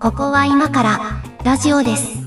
[0.00, 0.98] ここは今から
[1.44, 2.26] ラジオです。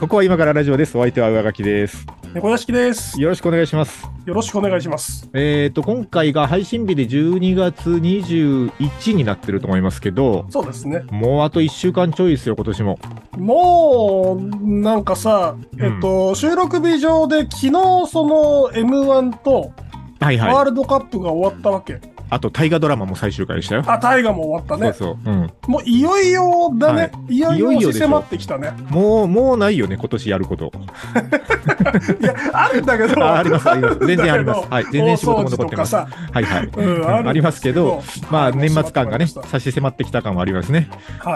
[0.00, 0.96] ここは今からラジオです。
[0.96, 2.06] お相手は上書きです。
[2.34, 3.20] 猫屋敷です。
[3.20, 4.08] よろしくお願いします。
[4.26, 5.30] よろしくお願いします。
[5.34, 11.04] えっ、と、今回が配信日で12月21になってると思いますけど、そうですね。
[11.12, 12.98] もうあと1週間ちょいですよ、今年も。
[13.38, 17.70] もう、なんかさ、えっと、収録日上で昨日
[18.08, 19.70] その M1 と
[20.18, 20.54] はいはい。
[20.54, 22.00] ワールドカップが終わったわけ。
[22.30, 23.84] あと、大河ドラマも最終回でしたよ。
[23.86, 24.92] あ、大河も終わったね。
[24.92, 25.32] そうそう。
[25.32, 25.52] うん。
[25.66, 28.72] もういよいよだね。、はいよいいよいよ押し迫ってきたね。
[28.88, 30.72] もう、もうないよね、今年やること。
[32.20, 33.24] いや、あるんだけど。
[33.24, 33.98] ああります、あります。
[34.06, 34.66] 全然あります。
[34.68, 34.84] はい。
[34.90, 35.90] 全然仕事も残ってます。
[35.90, 36.70] さ、はいはい。
[36.76, 40.88] うん、あありますけど、まあ、年末感がね、は差し迫ってきた感はありますね。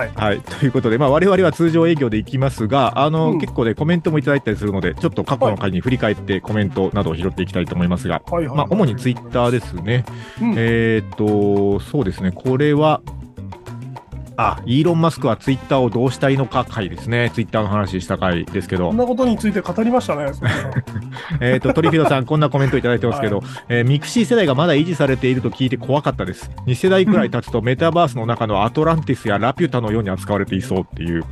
[0.04, 0.10] い。
[0.14, 0.40] はい。
[0.40, 8.56] ということで、まあ、我々は通常営業で行きますが、あの、うん結構ね、コメントもいただいたりするので、ちょっと過去の回に振り返ってコメントなどを拾っていきたいと思いますが、はいはい。
[8.56, 10.04] まあ、主にツイッターですね。
[10.42, 13.00] うんえーっと、そうですね、これは、
[14.40, 17.32] あ、イーロン・マスクはツイッターをどうしたいのか回ですね。
[17.34, 20.26] ツイッターの話した回ですけどこん、なことについて語りましたね。
[21.40, 26.52] えーっと、トリフィドさん、こんなコメントいただいてますけど、えーミクシー世代がまだ維持されていると聞いて怖かったです。
[26.66, 31.24] 2世代くらい経つとメタバースの中のアトランティスやラピュタのように扱われていそうっていう。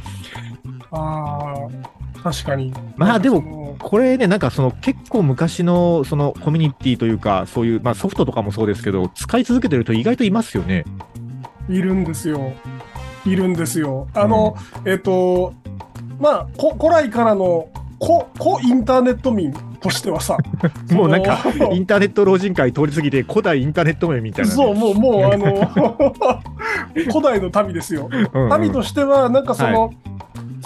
[0.90, 2.72] ああ、確かに。
[2.96, 10.84] まあでもこれね、なんかその結構昔のそのコミュニティというか、そういう、まあソフトとかもそうですけど、使い続けてると意外といますよね。
[11.68, 12.52] いるんですよ。
[13.24, 14.08] いるんですよ。
[14.14, 15.54] あの、えっ、と、
[16.20, 17.68] まあ、こ古来からの
[18.00, 20.36] 古古インターネット民としてはさ、
[20.92, 21.38] もうなんか
[21.72, 26.40] インターネット老人会通り過ぎて古代インターネット名みたいなね、そう、もう、もう、あの、
[26.94, 28.08] 古代の民ですよ。
[28.10, 29.92] うんうん民としては、なんかその、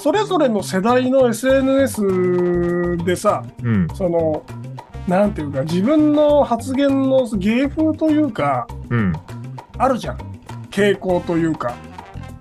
[0.01, 3.89] それぞれの世代の SNS でさ、うん。
[3.95, 4.43] その、
[5.06, 9.12] なんていうか、自分の発言の芸風というか、うん。
[9.77, 10.19] あるじゃん。
[10.71, 11.75] 傾向というか。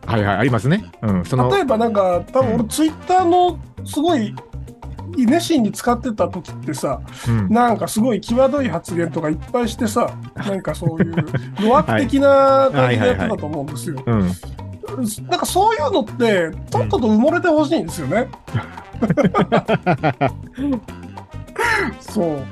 [0.06, 0.90] はいはい、ありますね。
[1.02, 1.25] うん。
[1.25, 4.34] その、例えばなんか多分うん俺ツイッターのすごい
[5.18, 7.50] 熱心に使ってた時ってさうん。
[7.50, 11.14] なんかすごい際どい発言とかいっぱいしてさなんかそういう
[11.62, 14.02] 弱悪的な感じでやってたと思うんですよ。
[14.06, 14.31] うん。
[15.28, 18.30] なんかそういうのってとっとと埋もれてほしいんですよね。
[22.00, 22.46] そう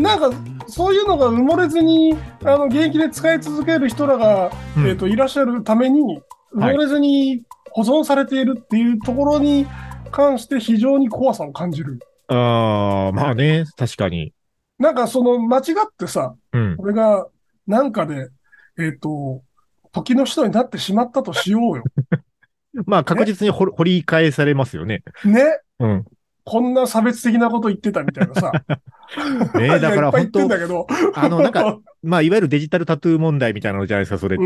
[0.00, 0.30] なんか
[0.66, 6.22] そういうのが埋もれずにあの現役で使い続ける人らが、うんえー、といらっしゃるために
[6.54, 9.66] 埋もれずに保存されているっていうところに
[10.10, 11.98] 関して非常に怖さを感じる。
[12.28, 14.32] ああ、まあね、確かに。
[14.78, 15.64] なんかその間違っ
[15.96, 16.76] てさ、うん。
[16.78, 17.26] 俺が
[17.66, 18.28] なんかで、
[18.78, 19.42] えっ、と、
[19.92, 21.84] 時の人になってしまったとしようよ。
[22.86, 25.02] まあ確実に掘掘り返されますよね。
[25.24, 25.44] ね
[25.78, 26.04] うん。
[26.44, 28.52] こんな差別的なこと言ってたみたいなさ。
[29.54, 30.40] ねだから本当。
[31.14, 34.44] あの、なんか、 まあいわゆるデジタルタトゥー問題みたいなのじゃないですか、それって。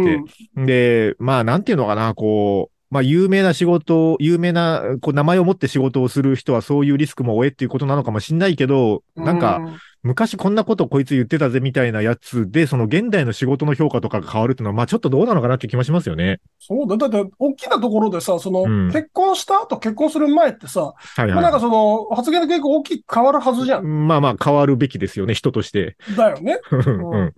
[0.57, 9.71] うんで、まあ、なんていうのかな、こう、まあ、有名な仕事を、有名な、こう、名前を持って仕事をする人はそういうリスクも負えっていうことなのかもしんないけど、なんか、う
[10.07, 16.41] 昔こんなことこいつ言ってたぜみたいなやつで、その現代の仕事の評価とかが変わるっていうのは、まあ、ちょっとどうなのかなって気もしますよね。
[16.61, 16.97] そうだ。
[16.97, 23.81] だって、大きなところでさ、その、うん結婚した後、結婚する前ってさ、はいまあ、なんかはその、発言の結構大きく変わるはずじゃい。
[23.81, 24.07] ん。
[24.07, 25.97] まあまあ、変わるべきですよね、人として。
[26.17, 26.61] だよね。
[26.71, 27.35] うん。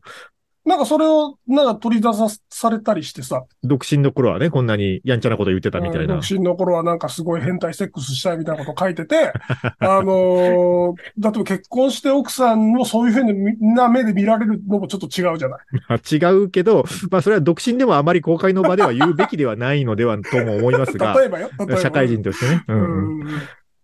[0.68, 6.14] なんかそれを、なんか取り出さされたりしてさ、独身の頃はね、こんなにやんちゃなこと言ってたみたいな。
[6.14, 9.32] うん独身の頃はなんかすごい変態セックスしたいみたいなこと書いてて、
[9.80, 15.60] あのー、だって結婚して奥さんをそういうふうな目で見られるのもちょっと違うじゃない。
[15.88, 21.50] まあ違うけど、まあ、それは独身でもあまり公開の場では言うべきではないのではとも思いますが、 例えばよ。
[21.56, 22.64] ば社会人としてね。
[22.68, 23.28] ううんうんん。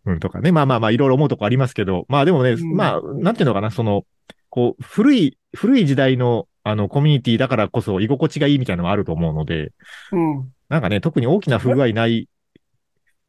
[0.06, 0.53] うん、とかね。
[0.53, 4.05] まあまあまあ、いろいろ思うとこありますけど、まあでもね、うんまあ、なんていうのかな、その、
[4.50, 9.72] こう、古い、古い時代の、あの、コミュニティだからこそ居心地がいいみたいなのもあると思うので、
[10.10, 10.54] うん。
[10.69, 12.28] なんかね、特に大きな不具合ない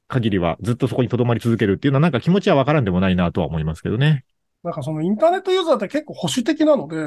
[0.08, 4.26] 限りは、ずっとそこに留まり続けるっていうのは、なんか気持ちはわからんでもないなとは思いますけどね。
[4.64, 6.98] なんかそのインターネットユーザーって結構保守的なので、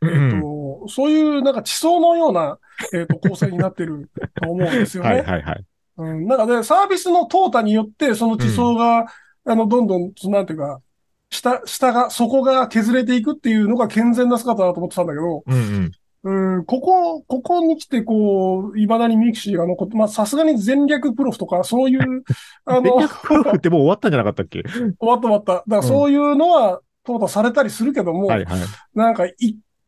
[0.00, 0.40] うえっん。
[0.40, 2.58] と、そういうなんか地層のような、
[2.92, 5.08] えっと、 構成になってると思うんですよね。
[5.08, 5.64] はいはいはい。
[5.98, 9.06] うん、なんかね、サービスの淘汰によって、その地層が、
[9.44, 10.82] あの、どんどん、なんていうか、
[11.30, 15.90] 下、下が、底が削れていくっていうのが健全な姿だと思ってたんだけど、うんうん。
[16.22, 22.24] うん、ここ、ここに来て、こう、未だにミクシーが残って、まあ、さすがに前略プロフとか、そういう、
[22.66, 24.62] あの、前略プロフってもう終わったんじゃなかったっけ？
[24.98, 25.52] わった終わった。
[25.54, 28.60] だからそういうのは、淘汰されたりするけども、はいはい。
[28.94, 29.34] なんか、い、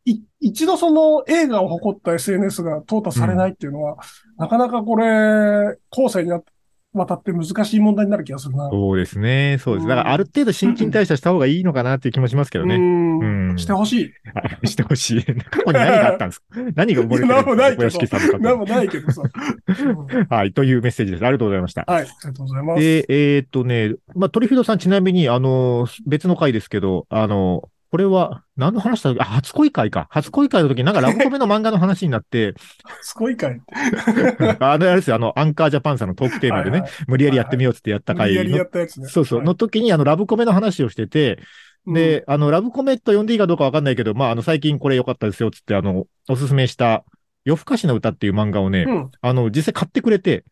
[0.05, 3.97] い、一度その映画を誇った SNS が淘汰されないっていうのは、
[4.37, 6.51] なかなかこれ、後世になって、
[6.93, 8.69] 渡って難しい問題になる気がするな。
[8.69, 9.57] そうですね。
[9.59, 9.87] そうです。
[9.87, 12.77] だから、ある程度新陳代謝した方がいいのかなっていう気もしますけどうね。
[12.77, 13.19] ん
[13.49, 14.13] うんしてほしい。
[14.67, 15.23] してほしい。
[15.25, 16.45] 過去に何があったんですか？
[16.75, 18.07] 何が生まれてるんですか？
[18.07, 19.21] 小屋敷けどさんの方なんもないけどさ。
[19.21, 20.53] う んはい。
[20.53, 21.23] というメッセージです。
[21.25, 21.83] ありがとうございました。
[21.87, 22.79] はい、ありがとうございます。
[22.81, 30.07] で、えーっとね、まあ、トリフィードさんちなみに、あの、別の回ですけど、あの、これは、何の話だあ、初恋会か。
[30.09, 32.55] 初恋会の時になんかラブコメの漫画の話になって、
[33.03, 33.61] すごいかい。
[34.59, 39.07] あの、あれですよ、あの、アンカージャパンさんのトークテーマでね、はいはい無理やりやってみようっつってやった回無理やりやの、ったやつね。
[39.09, 41.37] そうそう、はいの時にあの、ラブコメの話をしてて、
[41.85, 47.05] で、あの、ラブコメと呼んでいいかどうかわかんないけど、まあ、あの、最近これ良かったですよ、つって、あの、おすすめした、
[47.45, 50.45] 夜更かしの歌っていう漫画をね、うん、あの、実際買ってくれて、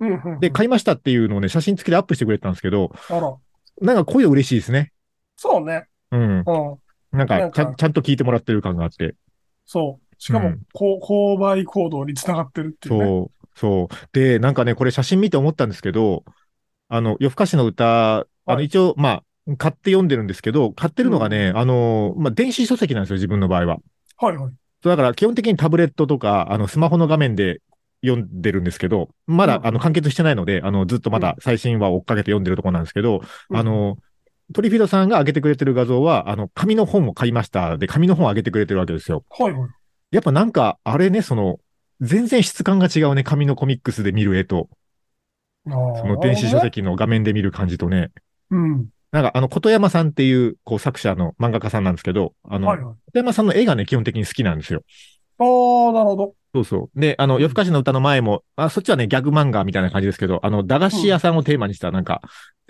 [0.00, 0.40] うん、うんうん。
[0.40, 2.90] で、買いましたっていうのをね、写真付きでアップしてくれたんですけど、
[3.80, 4.90] なんかこういうの嬉しいですね。
[5.36, 5.86] そうね。
[6.10, 6.38] うん。
[6.38, 6.44] うん。
[7.12, 9.14] なんかちゃん、ちゃんと聞いてもらってる感があって。
[9.64, 10.14] そう。
[10.18, 13.04] しかもうん、購買行動につながってるっていうね。
[13.04, 14.08] そう、そう。
[14.12, 16.24] で、なんかね、これ写真見て思ったんですけど、
[16.88, 23.78] あの、夜更かしの歌、あの、はい一応、まあ、買って読んでるんですけど、買ってるのがね、あの、まあ、電子書籍なんですよ、自分の場合は。
[24.16, 24.52] はいはい。
[24.82, 27.60] そうだから、基本的にタブレットとか、あの、スマホの画面で
[28.04, 33.22] 読んでるんですけど、まだ、うんあの、完結してないので、あの、ずっとまだ最新話を追っかけて読んでるところなんですけど、
[33.52, 33.98] あの、
[34.54, 37.76] トリフィードさんが上げてくれてる画像は、あの、紙の本を買いました。
[37.76, 39.24] で、紙の本を上げてくれてるわけですよ。
[39.30, 39.70] はいはい。
[40.10, 41.58] やっぱなんか、あれね、その、
[42.00, 44.68] 全然質感が違うね、紙のコミックスで見る絵と、
[45.66, 45.70] そ
[46.06, 46.60] の電子書。
[46.60, 48.10] 籍の画面で見る感じとね、
[48.50, 48.88] うん。
[49.10, 52.94] なんかあの、琴山さんっていう、こう、作者の漫画家さんなんですけど、あの、はいはい。
[53.06, 54.82] 琴山さんの絵がね、基本的に好きなんですよ。
[55.38, 56.34] ああ、なるほど。
[56.54, 57.00] そうそう。
[57.00, 62.22] で、あの、夜更かしの歌の前も、あ、そっちはね、ギャグ漫画みたいな感じですけど、あの、駄菓子屋さんをテーマにした、なんか、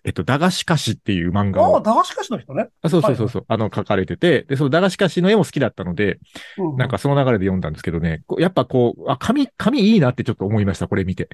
[0.05, 2.69] えっと、駄菓子菓子っていう漫画ああ、を、駄菓子菓子の人ね。
[2.83, 6.19] あそうそうそうそう、あの、書かれてて、で、その駄菓子菓子の絵も好きだったので、
[6.59, 6.77] うん。
[6.77, 11.29] なんかその流れで読んだんですけどね、やっぱこう、あ、紙、紙いいなってちょっと思いました、これ見て。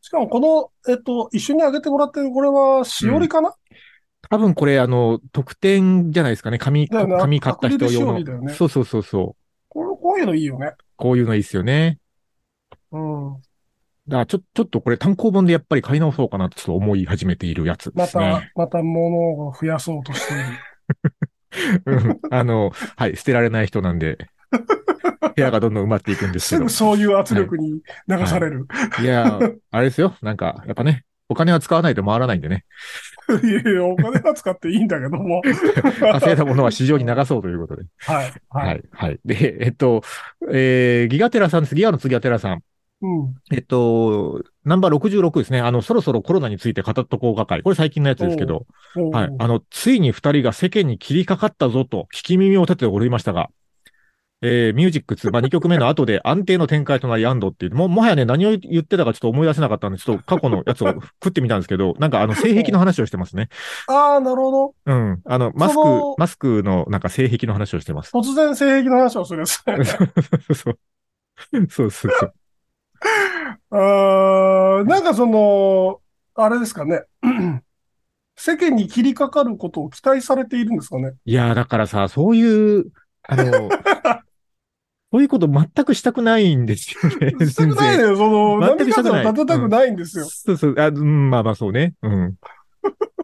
[0.00, 3.54] しかもこの、えっと、一緒にあげてもらってる、これは、しおりかな、
[4.28, 6.58] 多分これ、あの、特典じゃないですかね。
[6.58, 8.46] 紙、ね紙買った人用おりだよね。
[8.46, 9.42] のそうそうそうそう。
[9.68, 10.74] これ、こういうのいいよね。
[10.96, 11.98] こういうのいいっすよね。
[12.92, 13.36] うん。
[14.10, 20.42] だからちょ、ちょっとこれ単行本でやっぱり買い直そうかなとちょっと思い始めているやつでますたね。、また物を増やそうとしている。
[21.86, 24.18] うんあの、はい、捨てられない人なんで、
[25.36, 26.90] 部屋がどんどん埋まっていくんですけどすぐ。
[26.92, 28.66] そういう圧力に流される。
[29.00, 29.38] いや、
[29.70, 30.14] あれですよ。
[30.22, 32.64] なんか、やっぱね、お金は使わないと回らないんでね。
[33.44, 35.42] いやいや、お金は使っていいんだけども。
[36.12, 37.84] 稼いだものは市場に流そうということで。
[37.98, 38.32] はい。
[38.48, 38.60] は。
[38.60, 39.20] はいい、はい。
[39.24, 40.02] で、えっと、
[40.50, 41.74] えー、ギガテラさんです。
[41.76, 42.62] ギガの次はテラさん。
[43.02, 43.34] うん。
[43.50, 45.60] えっと、ナンバー66ですね。
[45.60, 47.62] あの、そろそろコロナについて語っとこうか会。
[47.62, 48.66] これ最近のやつですけど、
[49.12, 49.30] はい。
[49.38, 53.48] あの、ついに二人が世間に切りかかったぞと、聞き耳を立てておりましたが、
[54.42, 63.48] えー、ミュージック2、まあ、2曲目の後で安定の展開となり、アンドっていう、も、もはやね、何を言ってたかちょっと思い出せなかったんで、ちょっと過去のやつを食ってみたんですけど、なんかあの、性癖の話をしてますね。
[63.86, 64.74] ああ、なるほど。
[64.86, 65.20] うん。
[65.24, 65.80] あの、マスク
[66.16, 68.16] マスクのなんか性癖の話をしてます。
[68.16, 69.62] 突然性癖の話をするやつ。
[70.54, 70.78] そう。
[71.68, 72.34] そうそうそう。
[73.70, 76.00] あーなんかその、
[76.34, 77.02] あれですかね。
[78.36, 81.12] 世間に切りかかることを期待されているんですかね。
[81.24, 82.86] いやー、だからさ、そういう、
[83.22, 83.68] あの、
[85.12, 87.34] そういうこと全くしたくないんですよね。
[87.46, 88.16] したくないのよ。
[88.16, 90.24] その、全波くしたくない立てたくないんですよ。
[90.24, 91.94] そうそう、あうん、まあまあそうね。
[92.02, 92.34] うん。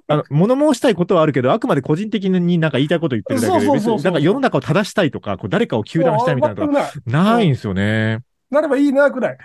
[0.09, 7.35] あの、物申したいことはあるけど、あくまで個人的になんか言いたいこと言ってるだけで、そうなんか世の中を正したいとか、こう誰かを糾弾したいみたいなとか、全くない。
[7.35, 8.21] ないんですよね。
[8.51, 9.39] なればいいな、くらい。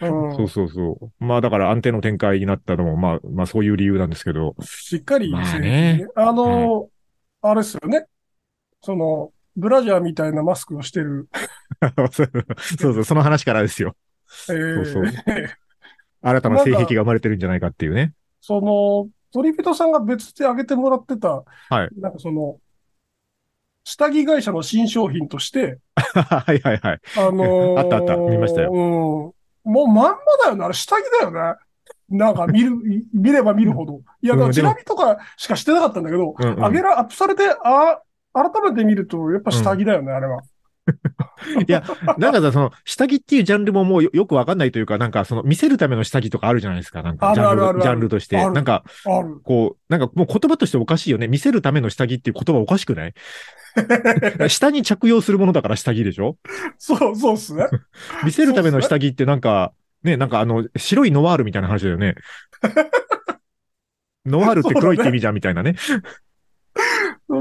[0.00, 1.24] そうそうそう。
[1.24, 4.54] まあだから安定の展開になったのも、まあ、まあそういう理由なんですけど。
[4.60, 6.88] しっかり、まあねあの、
[7.42, 8.06] あれですよね。
[8.82, 11.28] その、ブラジャーみたいなマスクをしてる。
[12.12, 13.96] そうそう、その話からですよ。
[14.48, 15.12] えーそうそう
[16.22, 18.12] 新たな性癖が生まれてるんじゃないかっていうね。
[18.42, 22.58] その、トリフィトさんが別で挙げてもらってた、はいなんかその、
[23.84, 27.00] 下着会社の新商品として、 はいはいはい。
[27.16, 29.70] あのーあったあった見ましたようん。
[29.72, 30.64] もうまんまだよね。
[30.64, 31.58] あれ下着だよね。
[32.08, 32.72] なんか見る、
[33.14, 34.00] 見れば見るほど。
[34.22, 38.00] いや、だからチラ見とかしかしてなかったんだけど、うんうん上げら、アップされて、あ、
[38.32, 40.42] 改めて見ると、やっぱ下着だよね、あれは。
[41.66, 41.82] いや、
[42.18, 47.02] なんかさ、その、下着っていうジャンルももうよよくわかんないというか、なんかその、見せるための下着とかあるじゃないですか。
[47.02, 48.36] なんか、ジャンル、あるあるあるジャンルとして。
[48.36, 48.84] なんか。
[49.44, 51.28] こう、なんかもう言葉としておかしいよね。
[51.28, 53.14] 見せるための下着っていう言葉おかしくない？
[54.50, 56.36] 下に着用するものだから下着でしょ？
[56.78, 57.66] そう、そうっすね。
[58.24, 62.14] 見せるための下着ってなんか、ね、なんかあの、白いノワールみたいな話だよね。
[64.26, 65.76] ノワールって黒いって意味じゃんみたいなね。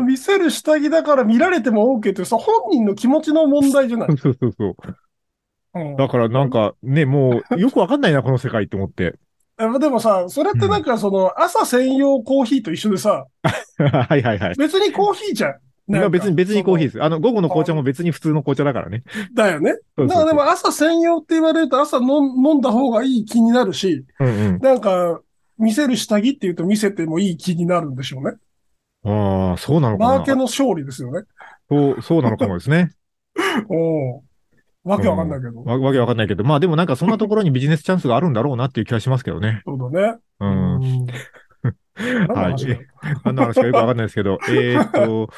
[0.02, 4.10] 見せる下着だから見られても OK ってさ、本人の気持ちの問題じゃない？
[4.18, 4.76] そうそうそう。
[5.76, 9.16] うんだからなんかね、もうよくわかんないな、この世界って思って。
[9.60, 13.28] えでもさ、それってなんかその朝専用コーヒーと一緒でさ、
[13.78, 14.56] はいはいはい。
[14.58, 15.56] 別にコーヒーじゃん。
[15.88, 17.04] なんか別に、別にコーヒーでそす。
[17.04, 19.04] あの、午後の紅茶も別に普通の紅茶だからね。
[19.16, 19.74] のだよね。
[19.98, 24.60] だからでも朝専用って言われると朝飲ん飲んだ方がいい気になるし、うんうん。
[24.60, 25.20] なんか、
[25.58, 28.38] 見せる下着って言うと見せてもいい気になるんでしょうね。
[29.04, 30.18] ああ、そうなのかな。
[30.18, 31.24] マーケの勝利ですよね。
[31.70, 32.92] そう、そうなのかもですね。
[33.70, 34.22] おう
[34.84, 35.64] わけわかんないけど。
[35.64, 39.62] わわけわかんないけど、まあでもなんかそんなところにビジネスチャンスがあるんだろうなっていう気がしますけどね。
[39.66, 40.18] そうだね。
[40.40, 40.76] うん。
[40.76, 41.06] うん
[42.00, 42.80] 何の話だよ
[43.24, 45.30] あの話がよくわかんないですけど、 えーっと、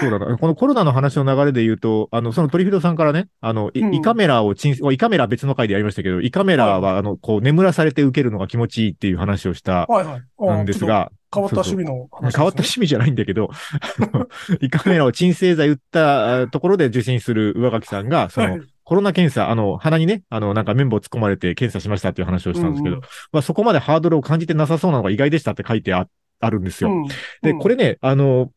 [0.00, 0.36] そうだな。
[0.36, 10.62] このコロナの話の流れで言うと、あの、そのトリフィドさんからね、あの、いうん胃カメラを鎮、胃カメラは別の回でやりましたけど、胃カメラは、あの、こう、眠らされて受けるのが気持ちいいっていう話をしたはいはい。
[10.62, 14.28] んですが、変わった趣味の話ね、変わった趣味じゃないんだけど、 あの
[14.60, 18.60] 胃カメラを鎮静剤打ったあところで受診する上垣さんが、その、はい。
[18.84, 26.08] コロナ検査、あの、鼻にね、あの、なんか綿棒突っ込まれて検査しましたっていう話をしたんですけど、うんまあそこまでハードルを感じてなさそうなのが意外でしたって書いてあ
[26.40, 26.90] あるんですよ。
[26.90, 27.06] うん。
[27.42, 27.58] で、うん。
[27.58, 28.50] これね、あの、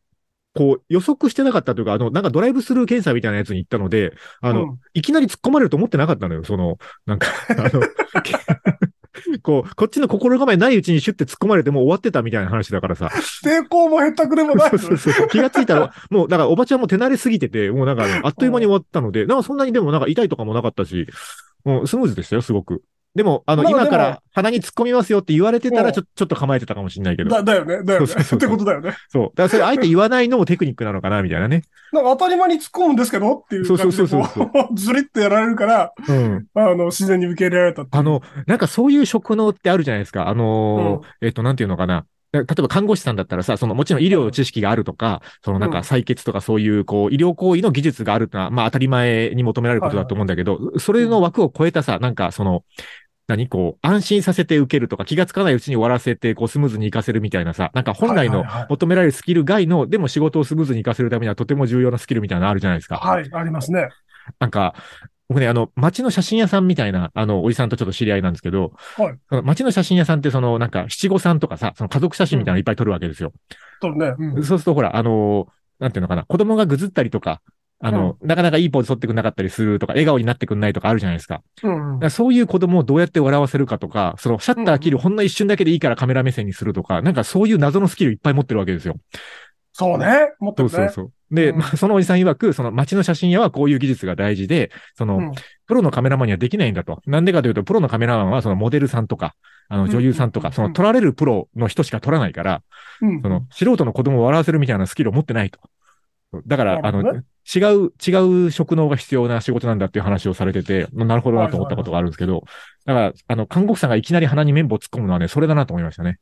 [0.54, 4.78] こう予測してなかったというか、あの、なんかドライブスルー検査みたいなやつに行ったので、あの、うん。
[4.94, 7.82] いきなり突っ込まれると思ってなかったのよ、その、なんか、あの、
[9.42, 13.10] こう、こっちの心構えないうちにシュッて突っ込まれてもう終わってたみたいな話だからさ。
[13.44, 15.28] 抵抗もへったくれもないそうそうそう。
[15.28, 21.06] 気がついたら、もう、だからおばちゃんも手慣れすぎてて、もうなんかね、あっという間に終わったので、なんかそんなにでもなんか痛いとかもなかったし、
[21.64, 22.82] もうスムーズでしたよ、すごく。
[23.14, 27.30] でも、あの、まあ今かでら鼻に突っ込みますよって言われてたうんら、ちょ、ちょっと構えてたかもしれないけど。
[27.30, 28.06] だだよね、だよね。
[28.06, 28.94] そうそうそうってことだよね。
[29.08, 29.24] そう。
[29.24, 31.62] だからそれ、あえて言わないのもテクニックなのかな、みたいなね。
[31.92, 36.46] なんか当たり前に突っ込むんですけどっていう感じでそうそうそうこう、 ずりっとやられるから、うん。
[36.54, 40.28] あの、自然に受け入れられたあの、なんかそういう職能ってあるじゃないですか。
[40.28, 42.06] あのーえっと、なんていうのかな。
[42.32, 52.64] 例えば看護師さんだったらさ、そのもちろん医療知識があるとか、そのなんかうん採血とかそういうこう医療行為の技術があるのは、まあ当たり前に求められることだと思うんだけど、それの枠を超えたさ、なんかその、
[53.32, 62.96] 何こう、安心させて受けるとか、気がつかないうちに終わらせて、こう、スムーズに活かせるみたいなさ、なんか本来の求められるスキル外の、でも仕事をスムーズに活かせるためにはとても重要なスキルみたいなのあるじゃないですか。
[62.96, 63.88] はい、ありますね。
[64.38, 64.74] なんか、
[65.28, 73.32] 僕ね、あの、街の写真屋さんみたいな、あの、おじさんとちょっと知り合いなんですけど、はいその街の写真屋さんって、その、なんか、七五三とかさ、その家族写真みたいなのいっぱい撮るわけですよ。
[73.80, 74.14] そうね。
[74.18, 75.48] うんそうすると、ほら、あの、
[75.78, 77.40] なんていうのかな、子供がぐずったりとか、
[77.84, 81.42] あの、なかなかいいポーズ撮ってくんなかったりするとか、笑顔になってくんないとかあるじゃないですか。
[81.64, 88.94] うんだからそういう子供をどうやって笑わせるかとか、そのシャッター切るほんの一瞬だけでいいからカメラ目線にするとか、なんかそういう謎のスキルいっぱい持ってるわけですよ。
[89.72, 90.32] そうね。
[90.38, 90.74] 持ってるね。
[90.74, 91.34] そうそうそう。
[91.34, 95.32] で、うんまあ、そのおじさん曰く、その街の写真屋はこういう技術が大事で、その、うん
[95.64, 97.00] プロのカメラマンにはできないんだと。
[97.06, 99.34] なんでかというと、プロのカメラマンはそのモデルさんとか、
[99.68, 102.62] あの女優さんとか、うんその撮られるプロの人しか撮らないから、
[103.00, 105.58] うんその素人の子供を笑わせるみたいなスキルを持ってないと。
[106.46, 107.22] だから、あの、
[107.54, 112.44] 違う、違う職能が必要な仕事なんだっていう話をされてて、なるほどなと思ったことがあるんですけど、
[112.84, 116.18] だから、あの、看護婦さんがいきなり鼻に綿棒突っ込むのはね、それだなと思いましたね。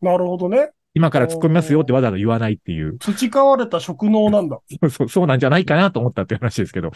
[0.00, 0.70] なるほどね。
[0.94, 4.58] 今から突っ込みますよってわざわざ言わないっていう、培われた職能なんだ。
[4.90, 6.90] そうそうなんじゃないかなと思ったっていう話ですけど。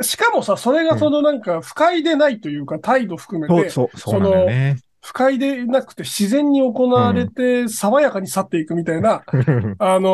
[0.00, 4.76] しかもさ、それがそのなんか、不快でないというか、態度含めそう、て、そう、そうなんだよね。
[5.08, 9.22] 不快でなくて自然に行われて、爽やかに去っていくみたいな、
[9.78, 10.10] あの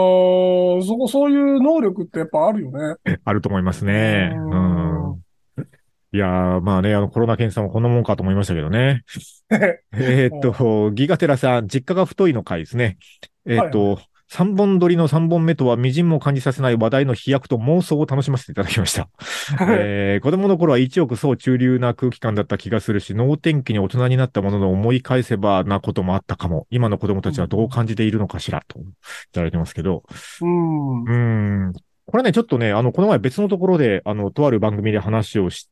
[0.78, 2.94] ーそこ、そういう能力ってやっぱあるよね。
[3.24, 4.32] あると思いますね。
[4.36, 5.24] ううんん。
[6.12, 9.02] いやー、まあね、あの、コロナ検査もこんなもんかと思いましたけどね。
[9.92, 12.98] えーっと、ギガテラさん、実家が太いの回ですね。
[13.46, 13.98] えーっと、
[14.34, 19.08] 三本撮りの三本目とは、微塵も感じさせない話題の飛躍と妄想を楽しませていただきました。
[19.60, 26.66] えー子供の頃は一億総中流な空気感だった気がするし、能天気に大人になったものの思い返せばなこともあったかも。
[26.70, 28.82] 今の子供たちはどう感じているのかしら、とい
[29.30, 30.02] ただいてますけど。
[30.40, 31.04] うん。
[31.04, 31.72] うーん。
[32.06, 35.68] これね、ちょっとね、あの、この前別のところで、あの、とある番組で話をし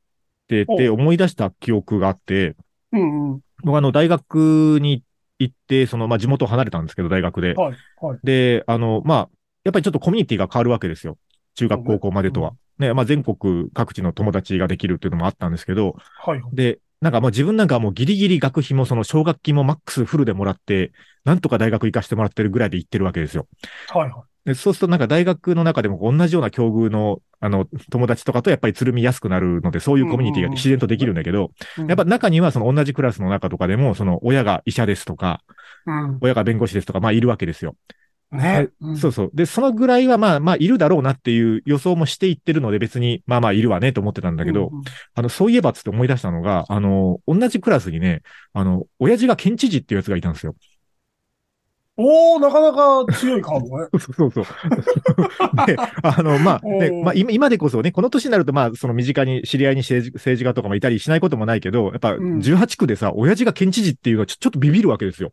[0.47, 2.55] てて、お思い出した記憶があって、
[2.93, 3.41] うんうん。
[3.65, 5.05] 僕あの、大学に行っ
[5.51, 7.55] て、その、まあ、地元を離れたんですけど、大学で。
[7.55, 7.77] はい。
[8.01, 8.19] はい。
[8.23, 9.29] で、あの、まあ、
[9.65, 11.19] やっぱりちょっとコミュニティが変わるわけですよ。
[11.55, 12.55] 中学、高校までとは。
[12.79, 16.41] ね、まあ、全国各地の友達ができるっていうのもあったんですけど、はい。
[16.53, 20.93] で、なんかまあ自分なんかはもうギリギリ学費もその奨学金もマックスフルでもらって、
[21.25, 23.49] なんとか大学行かしてもらってるぐらいで行ってるわけですよ。
[23.89, 24.11] はい。
[24.11, 31.81] はでそうするとなんか大学の中でも同じような境遇の、あの、友達とかとやっぱりつるみやすくなるので、そういうコミュニティが自然とできるんだけど、い。
[31.89, 35.43] やっぱ中にはその同じクラスの中とかでも、その親が医者ですとか、
[35.87, 36.19] うん。
[36.21, 37.77] 親が弁護士ですとか、まあいるわけですよ。
[38.33, 38.69] ね。
[38.81, 39.31] うんそうそう。
[39.35, 44.83] で、そのぐらいはまあまあいるだろうなっていう予想もしていってるので別にまあまあいるわねと思ってたんだけど、うん
[45.15, 48.23] あの、そういえばっつって思い出したのが、あの、同じクラスにね、
[48.53, 50.57] あの、親父が県知事っていうやつがいたんですよ。
[51.97, 53.89] おー、なかなか強いカードね。
[54.01, 55.67] そうそうそう。
[55.67, 65.33] で、あの、まあ、 ねまあ、今今でこそね、この年になると、まあ、その身近に知り合いに政治政治家とかもいたりしないこともないけど、やっぱ、ん18区でさ、親父が県知事っていうのはちょちょっとビビるわけですよ。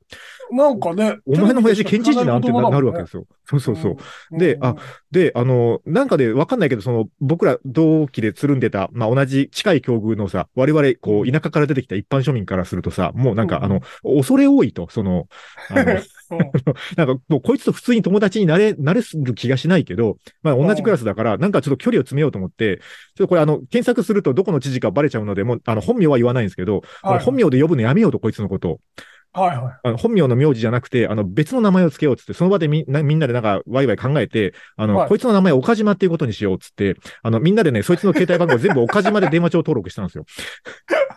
[0.51, 1.17] なんかね。
[1.25, 3.21] お前の親父県知事なんてななるわけですよ。
[3.21, 3.27] よ。
[3.45, 3.97] そうそうそう。
[4.31, 4.75] うんであ、
[5.11, 15.27] で、あの、なんかでわかんないけど、その、僕ら同期でつるんでた、まあ、同じ近い境遇のさ、我々、こう、田舎から出てきた一般庶民からするとさ、もうなんか、うんあの、恐れ多いと、その、
[15.69, 15.99] あの、
[16.31, 16.39] うん
[16.97, 22.83] なんか、もうこいつと普通に友達になれ、なれる気がしないけど、まあ同じクラスだから、なんかちょっと距離を詰めようと思って、ちょっ
[23.17, 28.79] とこれあの、検索するとどこの知事かバレちゃうので、もう、あの、本名は言わないんですけど、はい本名で呼ぶのやめようと、こいつのことを。
[29.31, 29.79] はいはい。
[29.83, 40.25] あの本名の名字じゃなくて、あの、別の名前を付けようっつって、その場でみんなみんなでなんか、ワイワイ考えて、あの、はいこいつの名前岡島っていうことにしようっつって、あの、みんなでね、そいつの携帯番号全部岡島で電話帳登録したんですよ。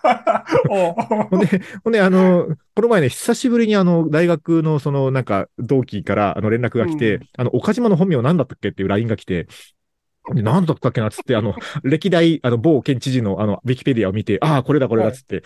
[0.68, 7.22] おほんで、ほんで、あの、この前ね、久しぶりにあの、大学のその、なんか、同期から、あの、連絡が来て、うん。
[7.38, 8.70] あの、岡島の本名何だったっけ？
[8.70, 9.46] っていう LINE が来て、
[10.34, 11.08] で何だったっけな？
[11.08, 15.42] っつって、あの、歴代、あの、某県知事の、あの、ウィキペディアを見て、ああ、これだ、これだっつって、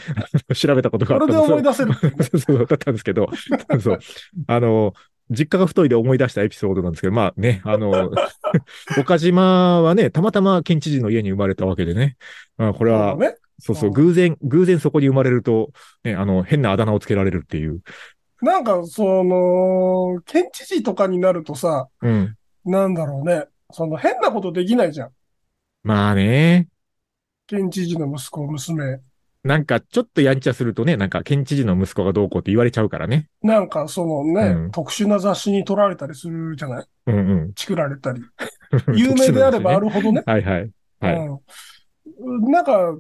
[0.55, 1.95] 調べたことがあこれったんで思い出せる。
[2.25, 3.29] そうそう、だったんですけど、
[3.81, 3.99] そう。
[4.47, 4.93] あの、
[5.31, 8.11] 実家が太いで思い出したエピソードなんですけど、まあね、あの、
[9.01, 12.17] 岡島はね、たまたま県知事の家に生まれたわけでね、
[12.57, 13.35] まあ、これは、ね。
[13.59, 15.71] そうそう、うん偶然、偶然そこに生まれると、
[16.05, 17.81] ね、あの、変なあだ名をつけられるっていう。
[18.43, 22.37] なんか、その、県知事とかになるとさ、うん。
[22.65, 23.47] なんだろうね。
[23.73, 25.11] その変なことできないじゃん。
[25.83, 26.69] まあね、
[27.47, 29.01] 県知事の息子、娘。
[29.45, 33.29] なんかちょっとやんちゃするとね、なんか県知事の息子がどうこうって言われちゃうからね。
[33.43, 36.87] なんか、そのね、うん特殊な雑誌に撮られたりするじゃない？
[37.07, 37.53] うんうん。
[37.57, 38.21] 作られたり。
[38.97, 40.23] 有名であればあるほどね。
[40.27, 40.71] はいはい。
[41.01, 41.17] はい。
[41.17, 42.51] うん。
[42.51, 42.99] なんか、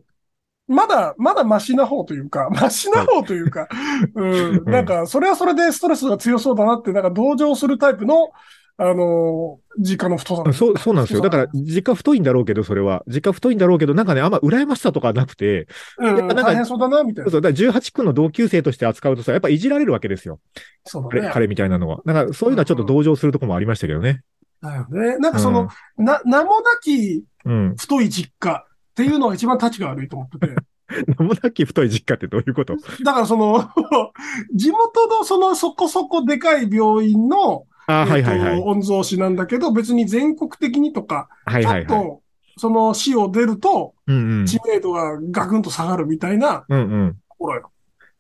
[0.69, 3.69] まだ、まだマシな方というか、 マシな方というか、
[4.15, 4.65] うん。
[4.65, 8.31] なんか、それはそれでストレスが強そうだなって、なんか同情するタイプの、
[8.79, 10.53] あの、実家の太さ。
[10.53, 11.23] そう、そうなんですよ。
[11.23, 13.05] だから、実家太いんだろうけど、それは。
[13.07, 15.67] 実家太いんだろうけど、なんかね、あんま羨ましさとかなくて、
[15.99, 17.31] うん、なんか大変そうだな、みたいな。
[17.31, 20.41] そうだから18区の同級生として扱うとさ、やっぱいじられるわけですよ。
[20.55, 21.31] 彼そうだね。
[21.33, 22.03] 彼みたいなのは。
[22.05, 24.21] だから、そういうのはちょっと同情するところもありましたけどね。
[24.61, 25.17] だよね。
[25.19, 27.77] なんかその、な、名もなきうん。
[27.77, 30.55] 太い実家っていうのが一番立ちが悪いと思ってて。
[31.19, 32.77] 名もなき太い実家ってどういうこと？
[33.05, 33.69] だからその、
[34.55, 38.61] 地元のそのそこそこでかい病院の、あーはいえっとはいはい。
[38.63, 41.87] 御曹司なんだけど、別に全国的にとか、ちょっはいはいはい。
[41.87, 42.23] と、
[42.57, 44.47] その市を出ると、うんうん。
[44.47, 47.17] 知名度がガクンと下がるみたいなうんうん。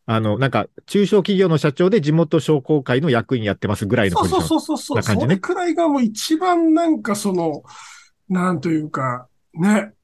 [0.08, 4.48] あの、なんか、中小企業の社長で地元商工会の役員やってますぐらいのそうポジション。
[4.48, 4.96] そうそうそう。
[4.98, 7.62] な感じねそれくらいがもう一番なんかその、
[8.28, 9.94] なんというか、ね、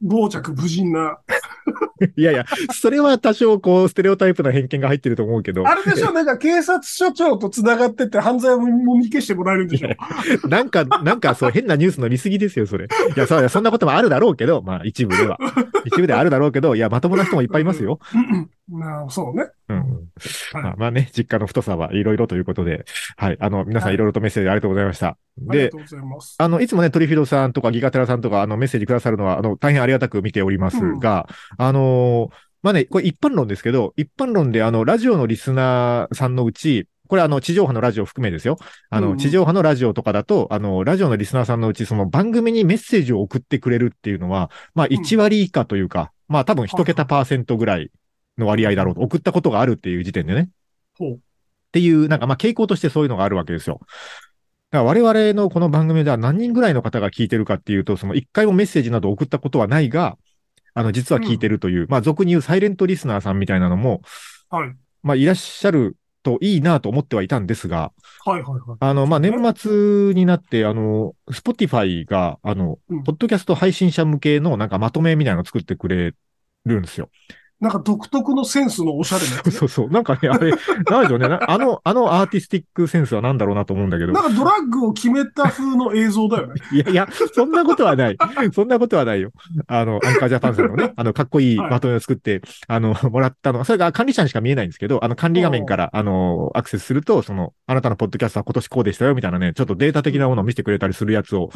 [0.00, 1.18] 傍着無人な。
[2.16, 9.88] いやいや、それは多少こう、ステレオタイプな偏見が入ってると思うけど、あれでしょなんか警察署長と繋がってて犯罪をもみ消してもらえるんでしょ
[10.48, 12.86] なんか、なんかそう変なニュースの見すぎですよ、それ。
[12.86, 15.38] いや、そうそんなこともあるだろうけど、まあ一部では。
[15.84, 17.98] 一部ではあるだろうけど、いや、まともな人もいっぱいいますよ。
[18.70, 19.46] なあそうね。
[19.68, 20.08] うん
[20.52, 22.84] まあまあね、実家の太さはいろいろということで、
[23.16, 23.36] はい。
[23.40, 25.08] あの、皆さんはいいろいろとメッセージありがとうございました。
[25.08, 26.36] ありがでと、うございます。
[26.38, 38.58] あの、いつもね、トリフィドさんとかギガテラさんとか、あの、メッセージくださるのは、あの、大変ありがたく見ておりますが、あのーまあね、これ一般論ですけど、一般論で、あの、ラジオのリスナーさんのうち、これあの、地上波のラジオ含めですよ。
[38.90, 47.90] あの、地上波のラジオとかだと、あの、ラジオのリスナーさんのうち、その番組にメッセージを送ってくれるっていうのは、まあ、1割以下というか、まあ、多分一桁パーセントぐらい
[48.38, 50.50] の割合だろうと、送ったことがあるっていう時点でね。
[50.98, 51.18] ほうっ
[51.72, 53.80] ていう、なんかまあ傾向としてそういうのがあるわけですよ。
[54.70, 60.16] だから我々のこの番組では何人ぐらいの方が聞いてるかっていうと、その一回もメッセージなど送ったことはないが、
[60.74, 64.02] あの、実は聞いてるという、まあ俗に言うサイレントリスナーさんみたいなのも、
[64.48, 64.76] はい。
[65.02, 67.92] まあいらっしゃるといいなと思ってはいたんですが、
[68.24, 68.76] はいはいはい。
[68.80, 76.14] あの、まあ年末になって、あの、Spotify が、あの、うんポッドキャスト配信者向けのなんかまとめみたいなのを作ってくれ
[76.64, 77.10] るんですよ。
[77.60, 79.90] なんか独特のセンスのおしゃれなやつね そうそう。
[79.90, 81.28] なんかね、あれ、なんでしょうね。
[81.28, 84.12] なあの、あのアーティスティックセンスは何だろうなと思うんだけど。
[84.12, 86.54] なんかドラッグを決めた風の映像だよね。
[86.72, 88.16] いやいや、そんなことはない。
[88.52, 89.30] そんなことはないよ。
[89.66, 93.64] あの、アンカージャパンさんのね、 あの、かっこいいまとめを作って、あの、もらったの。
[93.64, 101.50] それが管理者にしか見えないんですけど、あの、管理画面から、あの、アクセスすると、その、あなたのポッドキャストは今年こうでしたよ、みたいなね、ちょっとデータ的なものを見せてくれたりするやつを、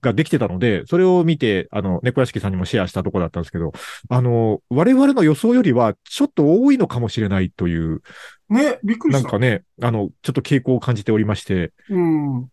[0.00, 3.72] ができてたので、それを見て、あの、猫屋敷さんにもシェアしたところだったんですけど、
[4.08, 8.02] あの、我々の予想よりは、ちょっと多いのかもしれないという、
[8.48, 9.22] ね、びっくりした。
[9.22, 12.48] なんかね、あの、ちょっと傾向を感じておりまして、うん。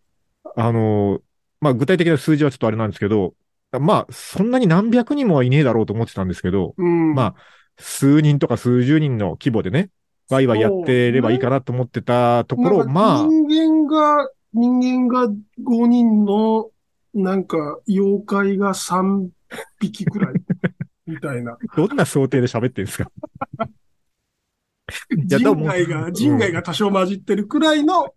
[0.56, 1.20] あの、
[1.60, 3.34] まあ、具体的な数字はちょっとあれなんですけど、
[3.72, 7.14] まあ、そんなに何百人もはいねえだろうと思ってたんですけど、うん。
[7.14, 7.34] まあ、
[7.78, 9.90] 数人とか数十人の規模でね、
[10.30, 15.32] ワイワイやってればいいかなと思ってたところ、まあ、人間が、人間が
[15.62, 16.70] 5人の、
[17.14, 19.28] なんか、妖怪が3
[19.80, 20.34] 匹くらい、
[21.08, 21.56] みたいな。
[21.76, 23.10] どんな想定で喋ってるんですか？
[25.10, 28.14] 人外が、人外が多少混じってるくらいの、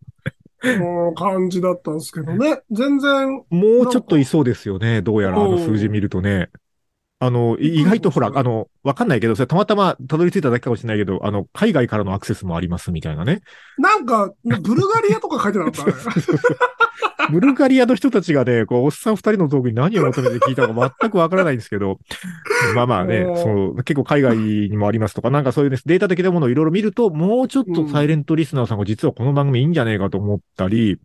[0.64, 2.62] うん感じだったんですけどね。
[2.70, 5.02] 全然、もうちょっといそうですよね。
[5.02, 6.50] どうやらあの数字見るとね。
[7.18, 13.42] あの、い意外とほら、あの、わかんないけど、それたまたまたどり着いただけかもしれないけど、あの、海外からのアクセスもありますみたいなね。
[13.80, 15.86] なんか、ブルガリアとか書いてなかった？
[15.86, 15.94] ね。
[17.30, 22.00] ブルガリアの人たちがね、こう、おっさん二人のトークに何を求めて聞いたのか全くわからないんですけど、
[22.76, 30.98] まあまあねう、んそう、結構海外にもありますとか、なんかそういうね、データ的なものをいろいろ見ると、もうちょっとサイレントリスナーさんが実はこの番組いいんじゃねえかと思ったり、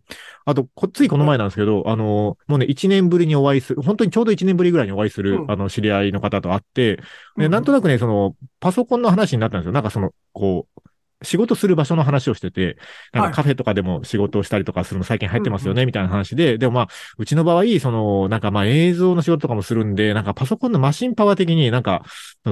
[0.45, 5.51] あと、こついこの前なんですけど、あの、もうね、一年ぶりにお会いする、本当にちょうど一年ぶりぐらいにお会いする、うん。
[5.51, 6.95] あの、知り合いの方と会って、
[7.37, 7.51] で、うん。
[7.51, 9.73] なんとなくね、その、パソコンの話になったんですよ。
[9.73, 10.81] なんかその、こう、
[11.23, 12.77] 仕事する場所の話をしてて、
[13.11, 13.31] なんはい。
[13.31, 22.03] かカフェとかでも仕事をしたりとかするの最近入ってますよね、みたいな話で、でもまあ、うちの場合、その、なんかまあ映像の仕事とかもするんで、なんかパソコンのマシンパワー的になんか、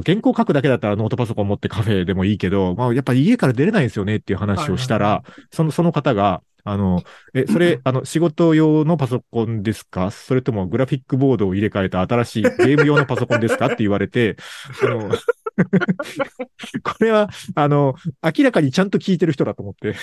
[0.06, 7.04] 原稿書くだけだったらノートパソコン持ってカフェでもいいけど、まあやっぱ家から出れないんですよねっていう話をしたら、その、その方が、あの、
[7.36, 10.10] え、それ、 あの、仕事用のパソコンですか？
[10.10, 13.68] それともグラフィックボードを入れ替えた新しいゲーム用のパソコンですか？
[13.68, 14.36] って言われて、
[14.84, 15.12] あの、
[16.84, 19.96] これは、あの、明らかにちゃんと聞いてる人だと思って、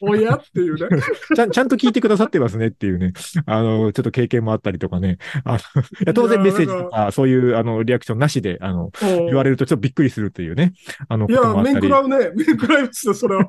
[0.00, 0.36] おや？
[0.36, 1.02] っていうね。
[1.36, 3.12] ちゃん、ちゃんと聞いてくださってますねっていうね、
[3.46, 5.60] あの、ちょっと経験もあったりとかね、あの、い
[6.06, 10.72] や当然メッセージとか、そういう、あの、リアクションなしで、あの、言われるとちょっとびっくりするっていうね、
[11.08, 11.74] あの、いや、面。
[11.74, 12.30] 食らうね。
[12.34, 13.48] 面食らいますよ、それは。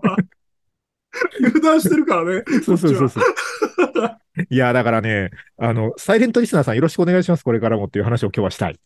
[1.39, 2.43] 油断してるからね。
[2.63, 3.23] そうそうそうそう。
[4.49, 8.79] いや、だからね、あの、サイレントリスナーさんよろしくお願いします、これからもっていう話を今日はしたい。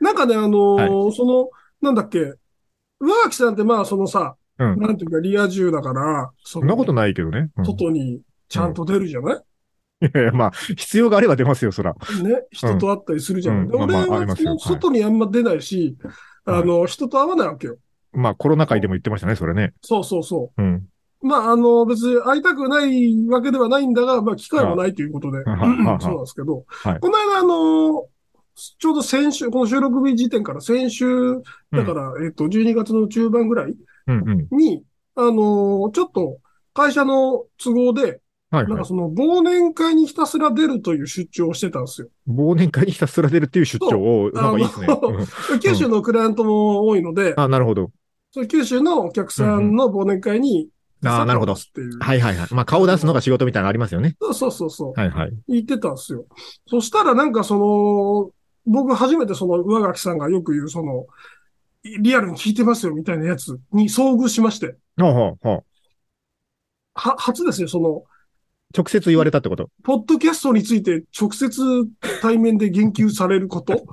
[0.00, 2.34] なんかね、あのーその、なんだっけ、
[3.00, 4.80] 上垣さんってまあ、そのさ、うん。
[4.80, 7.50] なんていうか、リア充だから、そそんなことの、ないけどね。
[7.56, 7.64] うん。
[7.64, 9.36] 外にちゃんと出るじゃない、
[10.02, 11.92] いやいや、まあ、必要があれば出ますよ、そら。
[11.92, 11.98] ね、
[12.50, 13.68] 人と会ったりするじゃない、うん。
[13.68, 14.26] で俺は
[14.58, 15.96] 外にあんま出ないし、
[16.44, 16.60] はい。
[16.60, 17.78] あの、人と会わないわけよ。
[18.12, 19.74] まあ、コロナ禍でも言ってましたね、それね。
[19.82, 20.62] そうそうそう。
[20.62, 20.74] ん。
[21.22, 21.26] う。
[21.26, 27.00] まあ、あの、別に会いたくないわけではないんだが、まあ、機会もないということで、そうなんですけど、はい。
[27.00, 28.06] この間、あの、
[28.78, 31.42] ちょうど先週、この収録日時点から先週、
[31.72, 33.76] だから、えっと、12月の中盤ぐらい
[34.08, 34.56] うんうん。
[34.56, 34.82] に、
[35.14, 36.38] あの、ちょっと
[36.74, 38.84] 会社の都合で、はいはいなんか。
[38.86, 42.08] その忘年会にひたすら出るという出張をしてたんですよ。
[42.28, 44.86] 忘年会にひたすら出るっていう出張を、なんかいいですね。
[45.60, 47.90] 九州のクライアントも多いので、あ、なるほど。
[48.30, 50.70] その九州のお客さんの忘年会に、
[51.04, 51.98] あーなるほどっていう。
[52.00, 52.54] はいはいはい。
[52.54, 54.16] まあ、顔出すのが仕事みたいなのありますよね。
[54.20, 55.00] そうそうそうそう。
[55.00, 55.32] はいはい。
[55.48, 56.24] 言ってたんですよ。
[56.66, 58.30] そしたらなんかその、
[58.68, 61.06] 僕初めてその上垣さんがよく言うその、
[61.82, 65.64] リアルに聞いてますよみたいなやつに遭遇しまして、ほうほうほう。
[66.94, 68.04] は、初ですよ、その、
[68.76, 69.70] 直接言われたってこと？
[69.82, 71.62] ポッドキャストについて直接
[72.20, 73.86] 対面で言及されること。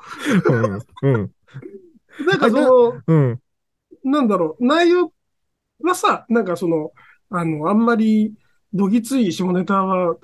[0.50, 1.14] うん。
[1.14, 1.32] うん。
[2.26, 3.40] なんかその、うん。
[4.04, 5.14] なんだろう、内容
[5.82, 6.92] はさ、なんかその、
[7.30, 8.34] あの、あんまり、
[8.74, 10.18] どぎつい下ネタは、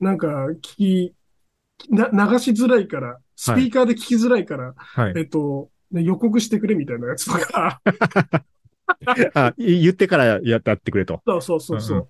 [0.00, 1.14] なんか、聞き、
[1.90, 5.14] な流しづらいから、スピーカーで聞きづらいから、はい。
[5.16, 7.80] えっと、ね予告してくれみたいなやつとか、
[9.32, 11.22] あ、い言ってからやってってくれと。
[11.24, 12.04] そうそうそうそう、うん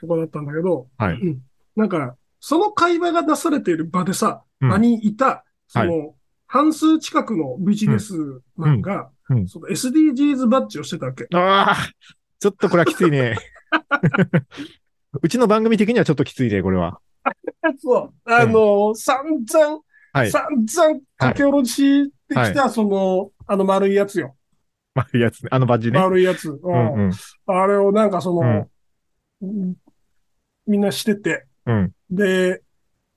[0.00, 1.42] そこだったんだけど、はいうん
[1.74, 6.14] なんか、その会話が出されている場でさ、うん場にいた、その、
[6.46, 8.14] 半数近くのビジネス
[8.56, 9.10] マンが、
[9.48, 11.26] その SDGs バッジをしてたわけ。
[11.34, 11.76] ああ、
[12.38, 13.36] ちょっとこれはきついね。
[15.20, 17.00] うちの番組的にはちょっときついね、これは。
[17.82, 18.14] そう。
[18.24, 19.82] あの、散々、
[20.18, 20.30] はい。
[20.30, 24.34] 散々書き下ろしてきた、はその、あの丸いやつよ。
[24.94, 25.48] 丸いやつね。
[25.52, 25.98] あのバッジね。
[25.98, 26.50] 丸いやつ。
[26.50, 27.12] ううんんうん。
[27.46, 28.68] あれをなんかその、
[30.66, 31.46] みんなしてて。
[31.66, 31.92] うん。
[32.10, 32.62] で、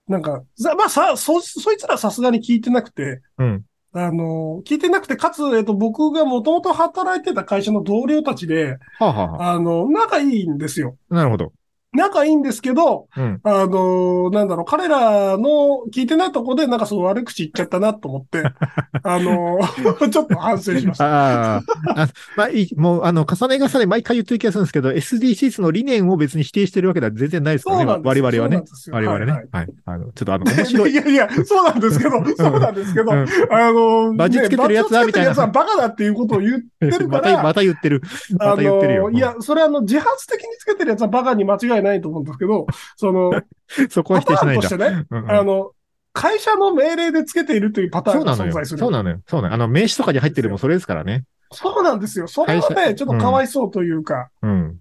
[0.07, 3.65] なんか、ざまあさ、そ、そいつらさすがに聞いてなくて、うん。
[3.93, 10.97] あの、聞いてなくて、かつ、えっと、僕がもともと働いてた会社の同僚たちで、はあ、はあはあの、仲いいんですよ。
[11.09, 11.53] あ、なるほど。
[11.93, 13.39] 仲いいんですけど、うん。
[13.43, 18.43] あの、なんだろう、彼らの聞いてないとこで、なんかその悪口言っちゃったなと思って、
[19.03, 19.59] あの、
[20.09, 21.05] ちょっと反省しました。
[21.05, 21.61] ああ、
[21.97, 27.85] あまあいい、もう、あの、重ね重ね毎回言ってる気がするんですけど、SDGs の理念を別に否定してるわけでは全然ないですからね。
[27.85, 28.63] 我々はね。
[28.91, 29.31] 我々ね。
[29.51, 30.91] はい、ですよあの、ちょっとあの、面はい白い。
[30.93, 38.01] いやいや、そうなんですけど、そうなんですけど、うんあの、バッジつけてるやつはねみたいなバカだっていうことを言ってるかまた、まら、た言ってる。
[38.37, 39.09] まあた言ってるよ。
[39.09, 42.65] の、いや、それはあの、自発的につけてるやつはバカに間違いないと思うんですけど、
[42.95, 44.69] その、うん、そこは否定しないんだ。
[44.69, 45.71] としてね、うんうんあの、
[46.13, 48.51] 会社の命令でつけているというパターンがそうなのよ。
[48.51, 48.79] 存在する。
[48.79, 49.21] そうなのよ。
[49.27, 49.53] そうなのよ。
[49.55, 51.25] あの、名刺とかに入ってるもそれですからね。
[51.51, 52.27] そうなんですよ。
[52.27, 54.79] それはね、ちょっとかわいそうというか、うん。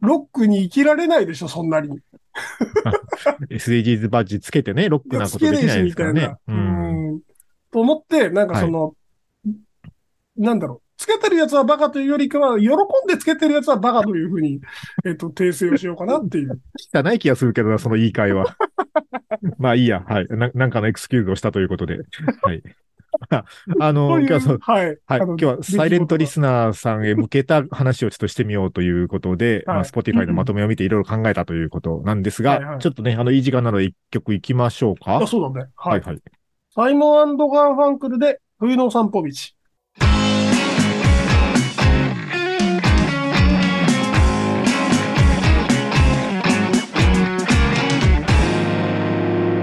[0.00, 2.00] ロックに生きられないでしょ、そんなに。
[3.50, 6.34] SDGs バッジつけてね、ロックなことできないですからね。
[6.46, 6.52] う。
[6.52, 7.20] ん。
[7.72, 8.94] と思って、なんかその、
[10.36, 10.85] なんだろう。
[10.96, 14.60] つけてるやつはバカというよりかは、喜んでつけてるやつはバカというふうに、
[15.04, 16.60] えっと、訂正をしようかなっていう。
[16.94, 18.56] 汚い気がするけどな、その言い換えは。
[19.58, 20.04] まあいいや。
[20.06, 20.26] はい。
[20.30, 21.98] ななんかのエクスキューズをしたということで。
[22.42, 22.62] はい。
[23.80, 24.98] あの、今日ははい。
[25.06, 25.20] はい。
[25.20, 35.16] 今日はサイレントリスナーさんへ向けた話をちょっとしてみようということで、はいまあ、Spotify のまとめを見ていろいろ考えたということなんですが、はいはいちょっとね、あの、いい時間なので一曲いきましょうか。
[35.16, 35.70] あ、そうだね。
[35.76, 36.02] ははいい。
[36.02, 36.18] はい。
[36.74, 39.30] サイモンガーファンクルで、冬の散歩道。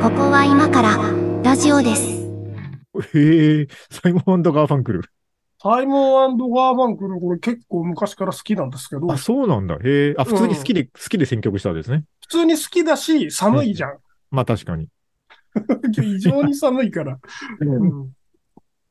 [0.03, 0.97] ここは今から
[1.43, 2.03] ラジオです。
[3.13, 5.01] へえ、サイモンガーファンクル。
[5.61, 9.75] サイモンガーファンクル、これ結構昔から好きなんですけど、あ、そうなんだ。
[9.75, 12.03] へえ、あ、普通に好きで、好きで選曲したんですね。
[12.19, 13.97] 普通に好きだし、寒いじゃん。
[14.29, 14.89] まあ確かに。
[16.03, 17.17] 異常に寒いから。
[17.61, 18.11] うん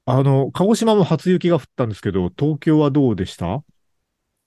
[0.07, 3.63] あの、鹿児島も初雪が降ったんですけど、東京はどうでした？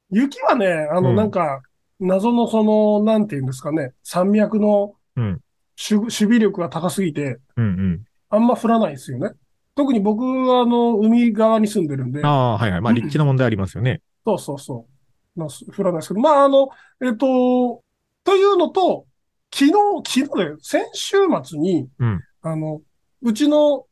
[0.10, 1.62] 雪はね、あの、うんなんか、
[2.00, 5.40] 謎のその、なんていうんですかね、山脈のうん
[5.78, 8.04] 守守備力が高すぎて、うんうん。
[8.30, 9.32] あんま降らないんですよね。
[9.76, 12.82] 特に僕は、あの、海側に住んでるんで、ああ、はいはい。
[12.82, 14.02] まあ立地の問題ありますよね。
[14.26, 14.88] そうそうそ
[15.36, 15.40] う。
[15.40, 16.70] まあ、降らないですけど、まあ、あの、
[17.04, 17.84] えっと、
[18.24, 19.06] というのと、
[19.54, 19.72] 昨日、
[20.24, 22.82] 昨日ね、先週末に、うんあの、
[23.22, 23.86] うちの、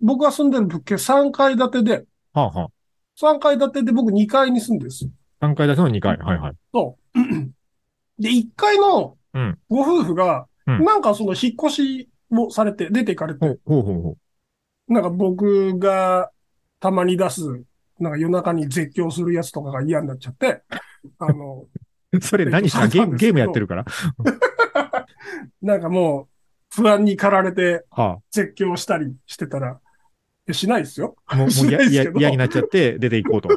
[0.00, 2.68] 僕が住んでる物件3階建てで、はあはあ。
[3.16, 5.10] 3階建てで僕2階に住んでるんですよ。
[5.40, 6.16] 3階建ての2階。
[6.16, 6.52] はいはい。
[6.72, 7.18] そう。
[8.18, 14.16] で、1階のうんご夫婦が、うんなんかその引っ越しをされて、出て行かれて、ほうほうほうほ
[14.88, 16.30] なんか僕が
[16.80, 17.42] たまに出す、
[17.98, 20.62] なんか夜中に絶叫するやつとかが嫌になっちゃって、
[21.18, 21.66] あの、
[22.12, 22.20] う。
[22.20, 23.84] それ何したゲーム、ゲームやってるから？
[25.62, 29.80] なんかもう不安に駆られては絶叫したりしてたら、
[30.46, 31.16] えしないですよ。
[31.26, 31.36] あ。
[31.36, 33.48] もう、も しう嫌になっちゃって出ていこうと。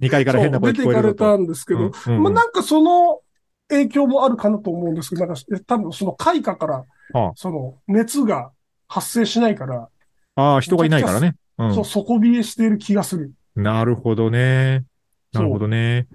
[0.00, 1.36] 2階から変な声聞出て行かれこえるぞと。
[1.36, 3.20] たんですけど、うんうんまあなんかその
[3.68, 6.74] 影響もあるかなと思うんですけど、なんかえ多分その開花から
[7.12, 8.52] はあ、その熱が
[8.88, 9.88] 発生しないから、
[10.36, 11.34] ああ、人がいないからね。
[11.58, 13.32] うそう、底冷えしている気がする。
[13.58, 13.62] ん。
[13.62, 14.84] なるほどね。
[15.32, 16.06] なるほどね。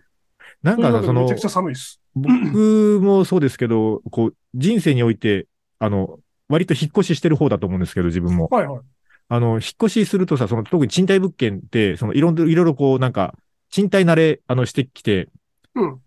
[0.64, 2.00] なんかさ、そのめちゃくちゃ寒いです。
[2.16, 5.48] 僕もそうですけど、こう、人生において、
[5.80, 8.48] あの、割と引っ越ししてる方だと思うんですけど、自分も。
[8.52, 8.82] はいはい。
[9.30, 13.34] あの、引っ越しするとさ、その、特に賃貸物件って、その、いろいろ、いろいろこう、なんか、
[13.70, 15.30] 賃貸慣れ、あの、してきて、
[15.74, 16.02] うん。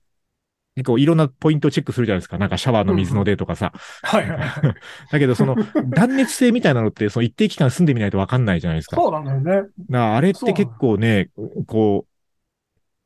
[0.77, 2.37] 結構いろんなポイントをチェックするじゃないですか。
[2.37, 3.73] なんかシャワーの水の出とかさ。
[4.03, 4.75] はいはいはい。
[5.13, 5.57] だけど、その、
[5.89, 8.97] 断熱性みたいなのって、その一定期間住んでみないとわかんないじゃないですか。
[8.97, 9.69] そうなんだよね。
[9.89, 11.31] なあれって結構ね、
[11.67, 12.15] こう、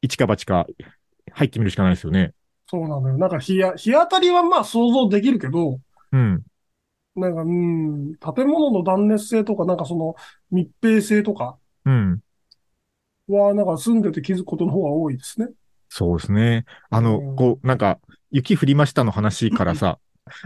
[0.00, 0.66] 一か八か
[1.32, 2.32] 入ってみるしかないですよね。
[2.66, 3.18] そうなんだよ。
[3.18, 5.80] なんか日や、日当たりはまあ想像できるけど、
[6.12, 6.42] うん。
[7.16, 10.14] なんか、うん、建物の断熱性とか、なんかその
[10.50, 12.20] 密閉性とかうん。
[13.28, 15.48] は、なんか住んでて気づくことの方が多いですね。
[15.88, 16.64] そうですね。
[16.90, 17.98] あの、うんこう、なんか、
[18.30, 19.98] 雪降りましたの話からさ、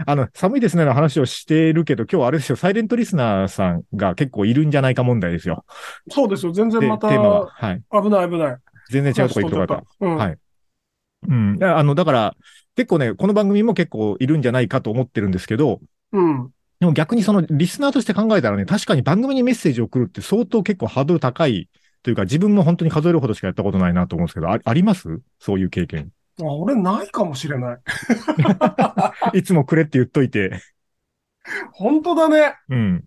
[0.05, 5.65] あの、寒いですねの話をしてるけど、今日はあれですよ、サイレントリスナーさんが結構いるんじゃないか問題ですよ。
[6.09, 6.53] そうですよ。
[6.53, 7.49] 全で、然また、テーマは。
[7.49, 7.81] はい。
[7.91, 8.57] 危ない危ない。
[8.89, 10.05] 全然違うとこ行ってよかった。
[10.05, 10.17] うん。
[10.17, 10.37] はい
[11.27, 11.63] うん。
[11.63, 12.35] あの、だから、
[12.75, 15.79] 結構ね、この番組も結構いるんじゃないかと思ってるんですけど、
[16.11, 16.51] うん。
[16.79, 21.69] でも逆にそのリスナーとして考えたらね、確かに番組にメッセージを送るって相当結構ハードル高い
[22.03, 25.21] というか、自分も本当に数えるほどしかやったことないなと思うんですけど、ああります？
[25.39, 26.11] そういう経験。
[26.39, 27.79] あ、俺ないかもしれない。
[29.37, 30.59] いつもくれって言っといて。
[31.73, 32.55] 本当だね。
[32.69, 33.05] うん。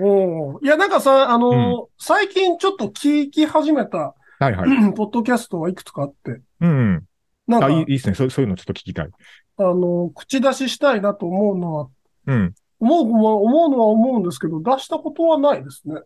[0.00, 4.70] おーいや、なんかさ、あのー最近ちょっと聞き始めた、はいはい。
[4.94, 7.04] ポッドキャストはいくつかあって、うん。
[7.46, 8.14] なんか、あ、いいですね。
[8.14, 9.10] そうそういうのちょっと聞きたい。
[9.58, 11.88] あのー口出ししたいなと思うのは、
[12.26, 12.54] うん。
[12.80, 16.00] 思うのは、思うのは思うんですけど、出したことはないですね。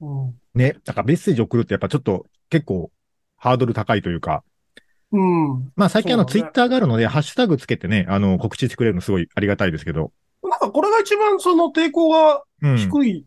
[0.00, 0.34] うん。
[0.54, 0.76] ね。
[0.84, 2.90] だからメッセージ送るってやっぱちょっと結構
[3.36, 4.44] ハードル高いというか、
[5.12, 5.72] うん。
[5.76, 10.12] まあ最近あのツイッターがあるので、ハッシュタグつけてね、あの告知してくれるのすごいありがたいですけど。
[10.42, 12.76] なんかこれが一番その抵抗がうん。
[12.76, 13.26] 低い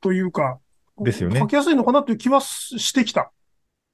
[0.00, 0.58] というか、
[1.00, 3.30] ですよね書きやすいのかなという気はししてきた。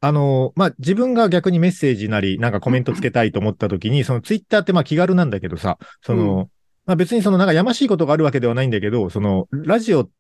[0.00, 6.50] あの、まあ、自分が逆にメッセージなり、なんかコメントつけたいと思った時に、そのツイッターってまあ気軽なんだけどさ、その、う
[6.84, 10.12] まあ別にそのなんかやましいことがあるわけではないんだけど、その、ラジオって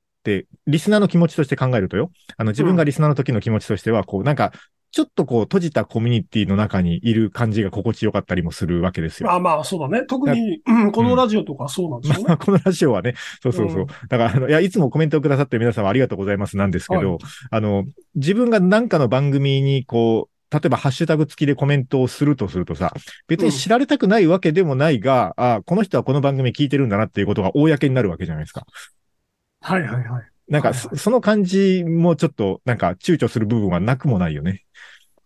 [0.66, 4.52] リスナーの気持ちとして考えるとよ、あの自分がリスナーの時の気持ちとしては、こうなんか、
[4.94, 9.26] ちょっとこう閉じたコミュニティの中にいる感じが心地よかったりもするわけですよ。
[9.28, 10.06] まあまあ、そうだね。
[10.06, 12.24] 特に、うんこのラジオとかそうなんですよね。
[12.28, 13.80] まあ、このラジオはね、そうそうそう。
[13.80, 17.18] うんだから、あの、いや、いつもコメントをくださってる皆様ありがとうございますなんですけど、はい
[17.50, 17.84] あの、
[18.14, 22.94] 自分が何かの番組にこう、例えばハッシュタグ付きでコメントをするとするとさ、
[23.26, 28.64] 別に知られたくないわけでもないが、あこの人はこの番組聞いてるんだなっていうことが公になるわけじゃないですか。
[29.64, 30.22] はいはいはい。
[30.48, 34.64] なんか、はいそその感じもちょっと、なんか躊躇する部分はなくもないよね。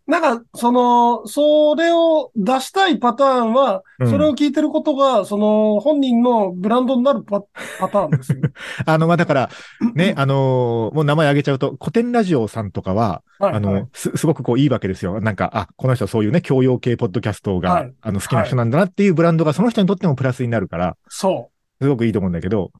[0.06, 7.42] なんか、その、それを出したいパターンは、うんそれを聞いてることが、その、本人のブランドになるパ
[7.80, 8.50] パターンですよね。
[8.86, 9.50] あの、まあ、だから、
[9.94, 15.20] ね、 あのーもう名前挙げちゃうと、古典ラジオさんとかは、はい、あの、はいす、すごくこういいわけですよ。
[15.20, 21.84] なんか、あ、この人はそういうね、教養系ポッドキャストが、はいあの、好きな人なんだなっていうブランドがその人にとってもプラスになるから、そう。
[21.84, 22.70] すごくいいと思うんだけど、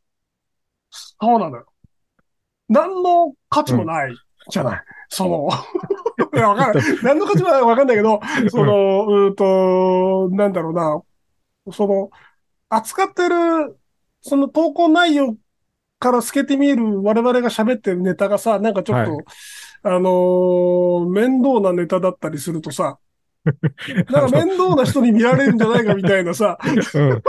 [0.90, 1.66] そうなのよ。
[2.68, 4.14] 何の価値もない
[4.50, 4.82] じゃない。
[5.08, 5.48] その、
[6.34, 6.84] いやわかんない。
[7.02, 8.20] 何の価値もないわかんないけど、
[8.50, 11.02] その、うーんと、なんだろうな、
[11.72, 12.10] その、
[12.68, 13.78] 扱ってる、
[14.20, 15.36] その投稿内容
[15.98, 19.22] から透けて見える我々が喋ってるネタがさ、なんかちょっと、は
[19.82, 22.98] あのー面倒なネタだったりするとさ、
[24.10, 26.58] なんか面倒な人に見られるんじゃないかみたいなさ、
[26.94, 27.22] うん。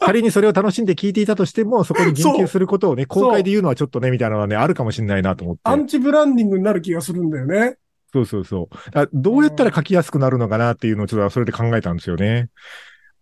[0.00, 5.62] 仮にそれを楽しんで聞いていたとしても、そこに言及することをね、公開で言うのはちょっとね、みたいなのはね、あるかもしれないなと思って。
[5.64, 7.76] アンチブランディングになる気がするんだよね。
[8.12, 8.98] そうそうそう。
[8.98, 12.50] あどうやったら書きやすくなるのかなっていうのをちょっとそれで考えたんですよね。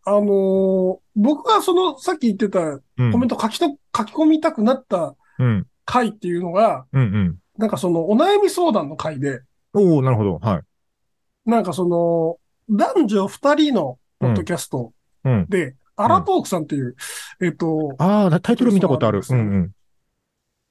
[0.04, 3.12] あのー僕がその、さっき言ってたうん。
[3.12, 5.66] コメント書きと、書き込みたくなったうん。
[5.84, 7.38] 回っていうのが、うんうん。
[7.58, 9.40] なんかそのお悩み相談の回で、
[9.74, 10.38] おおなるほど。
[10.38, 11.50] はい。
[11.50, 12.36] なんかその、
[12.72, 14.92] 男女二人のポッドキャスト
[15.24, 15.46] うん。
[15.48, 16.96] で、アラトークさんっていう、
[17.40, 19.22] えっと、ああ、タイトル見たことある。
[19.22, 19.72] そうん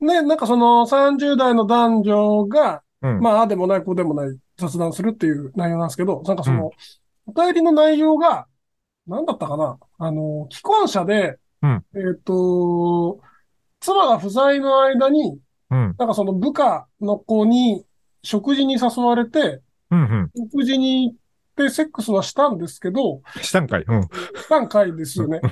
[0.01, 0.07] うん。
[0.07, 3.19] ね、なんかその30代の男女が、うん。
[3.19, 6.71] まあ、ああでもない、こうでもない雑談するっていう内容なんですけど、なんかその、
[7.27, 8.47] お便りの内容が、
[9.07, 9.77] なんだったかな？
[9.97, 13.19] あの、既婚者で、うんえっと、
[13.79, 15.95] 妻が不在の間に、うん。
[15.97, 17.85] なんかその部下の子に
[18.23, 19.61] 食事に誘われて、
[19.91, 20.01] うん。
[20.01, 20.31] うん。
[20.51, 21.17] 食事に行っ
[21.63, 23.83] てセックスはしたんですけど、したんかい？
[23.87, 24.01] うん。
[24.03, 24.09] し
[24.49, 25.39] たん回ですよね。
[25.39, 25.49] で、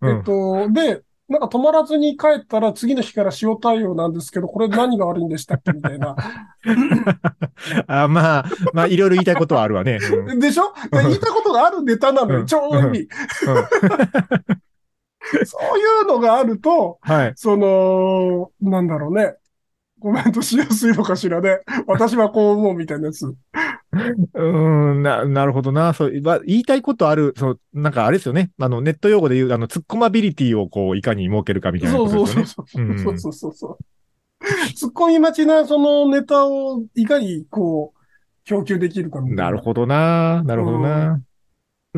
[0.00, 6.16] うんえっと、で、なんか止まらずに帰ったら次の日から塩対応なんですけど、これ何が悪いんでしたっけみたいな。
[7.86, 9.98] あまあ、まあ、いろいろ言いたいことはあるわね。
[10.00, 10.72] うんでしょ？
[10.90, 13.08] で言いたことがあるネタなのよ、うん超意味。
[15.44, 17.32] そういうのがあると、はい。
[17.36, 19.34] その、なんだろうね。
[20.00, 21.60] コメントしやすいのかしらね。
[21.86, 23.26] 私はこう思うみたいなやつ。
[23.26, 25.92] うーん、な、なるほどな。
[25.92, 28.50] そう、まあ言いたいことある、そう、なんかあれですよね。
[28.60, 32.98] あの、ネット用語で言う、あの、突っ込まビリティをこう、いかに設けるかみたいなそうことそうですよね。
[32.98, 33.18] そうそう。
[33.18, 33.78] そうそうそう。
[34.74, 37.98] 突っ込み待ちなそのネタをいかにこう、
[38.44, 39.44] 供給できるかみたいな。
[39.44, 40.42] なるほどな。
[40.44, 41.20] なるほどな。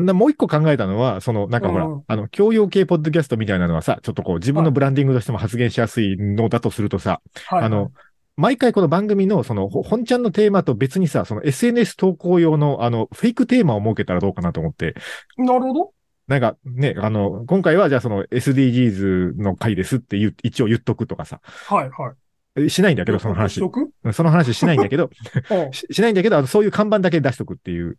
[0.05, 7.91] なもう一個考えたのは、その、なんかほら、うんあの、教養系ポッドキャストみたいなのはさ、ちょっとこう、自分のブランディングとしても発言しやすいのだとするとさ、はい、あの、
[8.37, 14.95] 毎回この番組の、その、ほ本ちゃんのテーマと別にさ、その SNS 投稿用の、あの、フェイクテーマを設けたらどうかなと思って、
[15.37, 15.93] なるほど。
[16.27, 22.13] なんかね、あの、今回はじゃあその SDGs の回ですって言う一応言っとくとかさ、はいは
[22.55, 22.63] い。
[22.63, 23.55] えしないんだけど、その話。
[23.55, 23.59] し。
[23.59, 23.91] とく？
[24.13, 25.09] その話しないんだけど、
[25.51, 25.69] う。
[25.69, 27.97] んししないんだけど、そういう看板だけ出しとくっていう。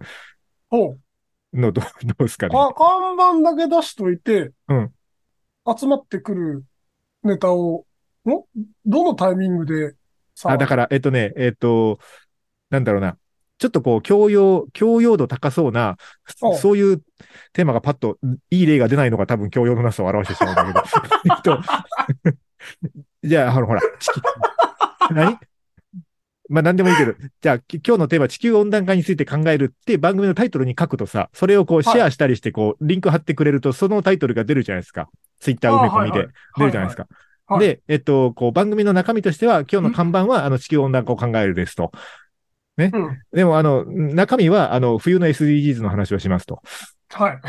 [0.71, 0.99] おう
[1.53, 2.55] のどう、 どうですかね。
[2.55, 4.93] か看板だけ出しといて、うん
[5.79, 6.65] 集まってくる
[7.23, 7.87] ネタを、
[8.29, 8.31] ん
[8.85, 9.95] どのタイミングで
[10.35, 11.99] さあ、だから、えっとね、えっと、
[12.71, 13.17] なんだろうな。
[13.59, 15.97] ちょっとこう、教養、教養度高そうな、
[16.41, 16.99] おそういう
[17.53, 18.19] テーマがパッと、
[18.51, 20.83] いい例が出ないのが多分教養のなさを表してしまうんだけど。
[21.33, 21.63] えっと、
[23.23, 23.83] じゃあ、あの、ほら、
[25.13, 25.39] 何？
[26.53, 35.09] まあ、なんでもいいけど、 じゃあ、き今日のテーマ、地球温暖化について考えるって番組のタイトルに書くとさ、それをこう、シェアしたりして、こう、リンク貼ってくれると、そのタイトルが出るじゃないですか。
[35.41, 37.09] ツイッター埋め込みで出るじゃないですか。
[37.59, 41.91] で、えっと、こう、番組の中身としては、今日の看板は、あの、地球温暖化を考えるですと。
[42.77, 43.19] うん。
[43.33, 46.63] でも、あの、中身は、あの、冬の SDGs の話をしますと。
[47.11, 47.41] はい。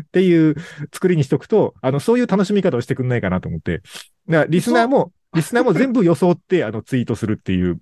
[0.00, 0.56] っていう
[0.92, 3.82] 作りにしとくと、あの、そういう楽しみ方をしてくんないかなと思って。
[4.28, 7.80] だから、リスナーも、リスナーも全部装って、あの、ツイートするっていう、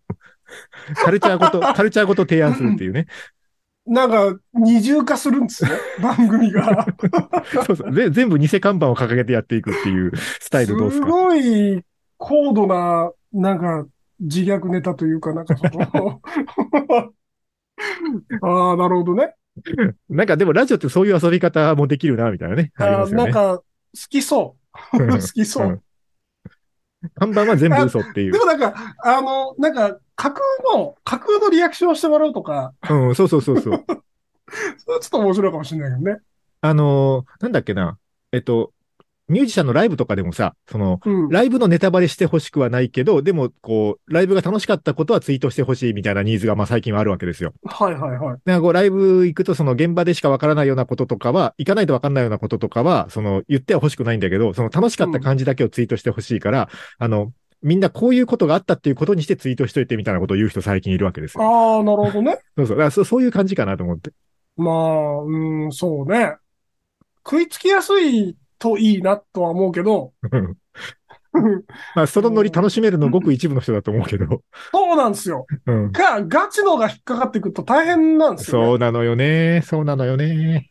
[1.02, 3.06] カルチャーごと、 カルチャーごと提案するっていうね。
[3.86, 5.70] なんか、二重化するんですね。
[6.02, 6.86] 番組が。
[7.66, 7.92] そうそう。
[7.92, 11.82] ぜ全部偽看板を掲げてやっていくっていうスタイルどうですすかごい
[12.16, 13.86] 高度な、なんか、
[14.20, 16.20] 自虐ネタというか、なんかその、
[18.42, 19.34] ああ、なるほどね。
[20.08, 22.72] なんかでもラジオってそういう遊び方もできるな、みたいなね。
[22.76, 23.06] ありあ。
[23.06, 23.64] なんか、好
[24.08, 24.56] きそ
[24.92, 24.98] う。
[24.98, 25.82] 好きそう。
[27.14, 28.32] 看板は全部嘘っていう。
[28.32, 30.44] でもなんか、あの、なんか、架空
[30.76, 33.84] の、架空のリアクションをしてもらうとか、うん、そうそうそうそう。
[34.78, 36.20] それはちょっと面白いかもしれないけどね。
[36.60, 37.98] あのーなんだっけな。
[38.32, 38.72] えっと、
[39.28, 41.28] ミュージシャンのライブとかでもさ、その、うん。
[41.30, 47.54] ライブのネタバレしてほしくはないけど、でも、こう、ライブが楽しかったことはツイートしてほしいみたいなニーズが、まあ最近はあるわけですよ。
[47.64, 48.38] はいはいはい。
[48.44, 56.68] なんかこう、ライブ行くと、その現場でしかわからないようなこととかは、行かないとわかんないようなこととかは、その、言っては欲しくないんだけど、その楽しかった感じだけをツイートしてほしいから、
[56.98, 61.42] あの、みんなこういうことがあったっていうことにしてツイートしといてみたいなことを言う人最近いるわけですよ。
[61.42, 62.38] ああ、なるほどね。
[62.58, 62.76] そうそう。
[62.76, 64.12] だからそそういう感じかなと思って。
[64.58, 66.36] まあ、うん、そうね。
[67.24, 70.56] 食いつきやすいといいなとは思うけど、う ん
[71.96, 74.42] まあ、そのノリ楽しめるのごく一部の人だと思うけど。
[74.72, 75.46] そうなんですよ。
[75.66, 75.92] うん。
[75.92, 78.66] が、ガチのが引っかかってくると大変なんですよ、ね。
[78.66, 79.62] そうなのよね。
[79.64, 80.70] そうなのよね。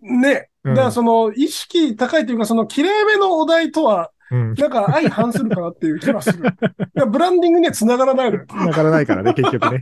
[0.00, 0.48] ね。
[0.64, 4.54] うんだからその、意識高いというか、その、綺麗めのお題とは、うん。
[4.54, 6.42] なんか相反するかなっていう気がする。
[7.08, 8.44] ブランディングには繋がらないのよ。
[8.48, 9.80] なからないからね、結局ね。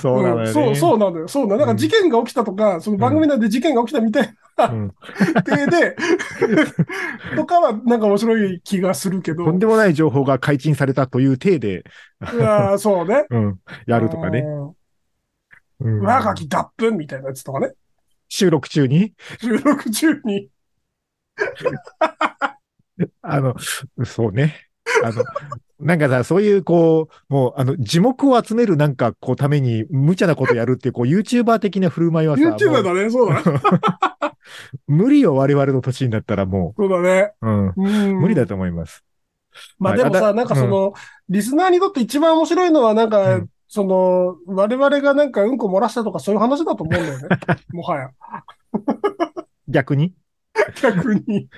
[0.00, 0.50] そうなのよね。
[0.50, 1.28] んそう、そうなんだよ。
[1.28, 1.66] そうなんだ。
[1.66, 4.34] なんか事件が起きたとか、その番組内で事件が起きたみたい
[4.66, 4.88] うん。
[5.70, 5.96] で、
[7.36, 9.44] とかはなんか面白い気がするけど。
[9.44, 11.84] とんでもない情報が解禁されたという体で、
[12.32, 13.26] いやーそうね。
[13.30, 13.60] うん。
[13.86, 14.40] やるとかね。
[14.40, 14.68] うん。
[14.68, 14.74] うん
[15.80, 17.72] 上書き脱粉みたいなやつとかね。
[18.28, 19.14] 収録中に？
[19.40, 20.48] 収録中に。
[23.22, 23.54] あの、
[24.04, 24.68] そうね。
[25.04, 25.22] あの、
[25.80, 33.42] なんかさ、そういう、こう、もう、あの、樹木を集めるなんか、こう、ために、無茶なことやるっていう、こう、YouTuber 的な振る舞いはさ、YouTuber だね、そうだ。
[34.88, 37.32] 無理よ、我々の年になったらもそうだね。
[37.42, 37.72] う、うん。
[37.76, 38.20] うん。
[38.20, 38.92] 無理だと思います。
[38.92, 39.08] はい
[39.78, 40.92] まあでもさ、なんかその、
[41.28, 47.28] リスナーにとって一番面白いのは、なんか、うんその、我々がなんかうんこ漏らしたとかそういう話だと思うんだよね。
[47.72, 48.10] もはや。
[49.68, 50.14] 逆に？
[50.82, 51.48] 逆に。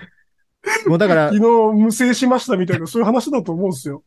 [0.87, 4.03] もうだから昨、日無制しましたみたいな、そういう話だと思うんですよ。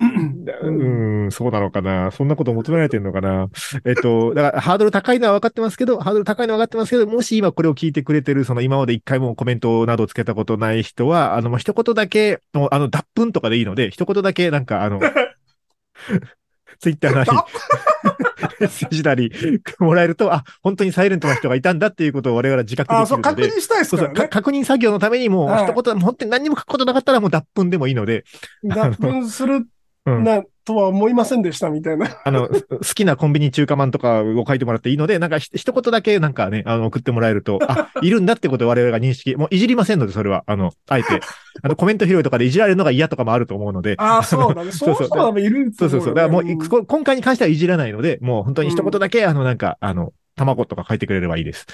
[0.00, 2.10] うん、そうなのかな。
[2.12, 3.48] そんなこと求められてるのかな。
[3.84, 15.00] えっと、 だから、ハードル高いのは分かってますけど、ハードル高いのは分かってますけど、もし今これを聞いてくれてる、その今まで一回もコメントなどつけたことない人は、あの、一言だけ、あの、脱粉とかでいいので、一言だけ、なんか、あの、
[16.78, 19.32] ツイッターなり、脱 メッセージなり、
[19.78, 24.28] もらえると、あ、本当にサイレントな人がいたんだっていうことを我々は自覚であ、そう、きるので、確認したいですそうそう、かからね。
[24.30, 25.64] 確認作業のためにもう、はい。
[25.64, 28.24] 一言、本当に何にも書くことなかったらもう脱粉でもいいので、
[28.62, 29.66] 脱粉する
[30.06, 30.24] うん。
[30.24, 32.20] な、とは思いませんでしたみたいな。
[32.24, 41.20] あの、す 好きなコンビニ中華まんとかを書いてもらっていいので、なんかひ一言だけなんかね、あの、送ってもらえると、あ、いるんだってことを我々が認識、もういじりませんので、それは、あの、あえて、
[41.62, 44.72] あの、コメント拾いとかでいじられるのが嫌とかもあると思うので、ああ、そうだね。
[44.72, 46.14] そ そうそううそう、そうそうそう。
[46.14, 51.66] だからもう、んこ今回に関してはいじらないので、もう本当に一言だけ、あの、なんか、あの、卵とか書いてくれればいいです。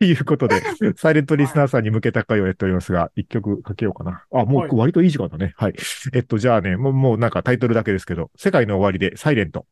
[0.00, 0.62] ということで、
[0.96, 4.24] サイレントリスナーさんに向けた回をやっておりますが、一曲かけようかな。
[4.32, 5.52] あ、もはいう割といい時間だね。
[5.58, 5.74] はい。
[6.14, 9.66] えっと、じゃあね、もう、もうなんかタイトルだけですけど、世界の終わりでサイレント。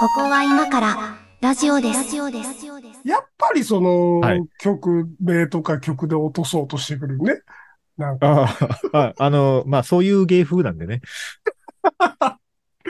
[0.00, 1.98] ここは今からラジオです。
[1.98, 2.66] ラジオです。
[3.04, 7.42] やっぱりその、はい曲名とか曲で落とそうとしてくるね。
[7.98, 8.48] なんか、
[8.94, 11.02] ああ、あの、まあ、そういう芸風なんでね。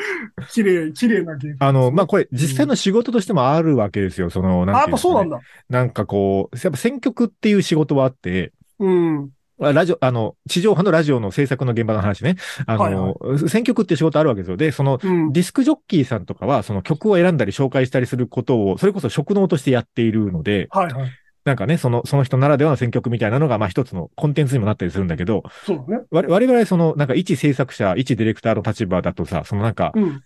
[0.50, 1.56] 綺麗、綺麗なゲーム。
[1.60, 4.30] あの、まあ、これ、実際の仕事としてもあるわけですよ。
[4.30, 5.40] その、なんかねっぱそうなんだ。
[5.68, 9.30] なんかこう、やっぱ選曲っていう仕事はあって、うん。
[9.60, 12.36] あラジオ、あの、地上波のラジオの制作の現場の話ね。
[12.66, 13.16] あの、
[13.48, 14.56] 選曲っていう仕事あるわけですよ。
[14.56, 15.32] で、その、うん。
[15.32, 21.10] ディスクジョッキーさんとかは、その曲を選んだり紹介したりすることを、それこそ職能としてやっているので、はいはい。
[21.48, 26.04] なんかね、その、その人ならではの選曲みたいなのが、まあ一つのコンテンツにもなったりするんだけど、そうだね。
[26.10, 30.22] 我我々その、なんか一制作者、一ディレクターの立場だとさ、そのなんか、うん。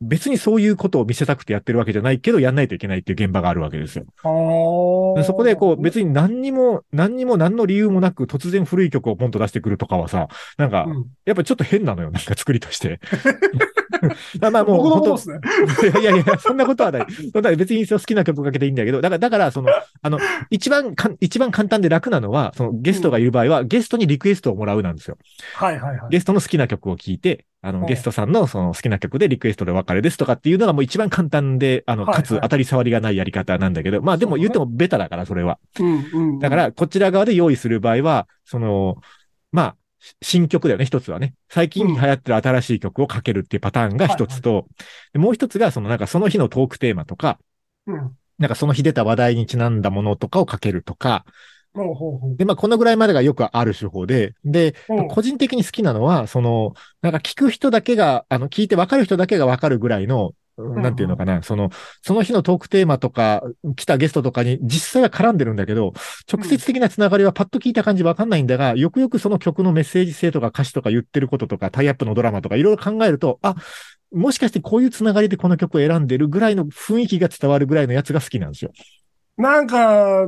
[0.00, 4.04] 別にそういうことを見せたくてやってるわけじゃないけど、やんないといけないっていう現場があるわけですよ。
[4.22, 10.28] そこでこう、別に何にも、何にも何の理由もなく突然古い曲をポンと出してくるとかはさ、
[10.58, 13.00] なんか、うんやっぱちょっと変なのよ、なんか作りとして。
[14.40, 15.86] あまあもう本当こと。
[15.86, 17.06] いやいやいや、そんなことはない。
[17.32, 19.70] そんな別に好きな曲かけていいんだけど、だから、だから、その、
[20.02, 20.18] あの、
[20.50, 25.18] 一番かん、一番簡単で楽なのは、そのゲストがいる場合は、ゲストにリクエストをもらうなんですよ。
[25.54, 26.10] はいはいはい。
[26.10, 35.58] ゲストの好きな曲を聴いて、あの、うんゲストさんのその好きな曲でリクエストでお別れですとかっていうのがもう一番簡単で、あの、かつ当たり障りがないやり方なんだけど、まあでも言ってもベタだから、それは。
[35.78, 36.38] うんうん。
[36.38, 38.96] だか、ら、こちら側で用意する場合は、その、
[39.52, 39.76] まあ、
[40.22, 41.34] 新曲だよね、一つはね。
[41.48, 44.66] 最近流行ってる新しい曲をかけるっていうパターンが一つと、
[45.12, 47.38] でもう一つが、そのなんかその日のトークテーマとか、
[47.86, 48.16] うん。
[48.38, 51.24] なんかその日出た話題にちなんだものとかをかけるとか、
[52.36, 55.08] で、まあこのぐらいまでがよくある手法で、で、うん。
[55.08, 61.70] 個人的に好きなのは、その、なんか聞く人だけが、あの、聞いて分かる人だけが分かるぐらいの、なんていうのかな、その、
[62.02, 63.42] その日のトークテーマとか、
[63.76, 65.92] 来たゲストとかに実際は絡んでるんだけど、
[66.32, 73.54] 直接的なつながりはパッと聞いた感じわかんないんだが、よくよくその曲のメッセージ性とか歌詞とか言ってることとか、タイアップのドラマとかいろいろ考えると、あ、
[74.12, 78.70] もしかしてこういうつながりでこの曲を選んでるぐらいの雰囲気が伝わるぐらいのやつが好きなんですよ。
[79.36, 80.26] なんか、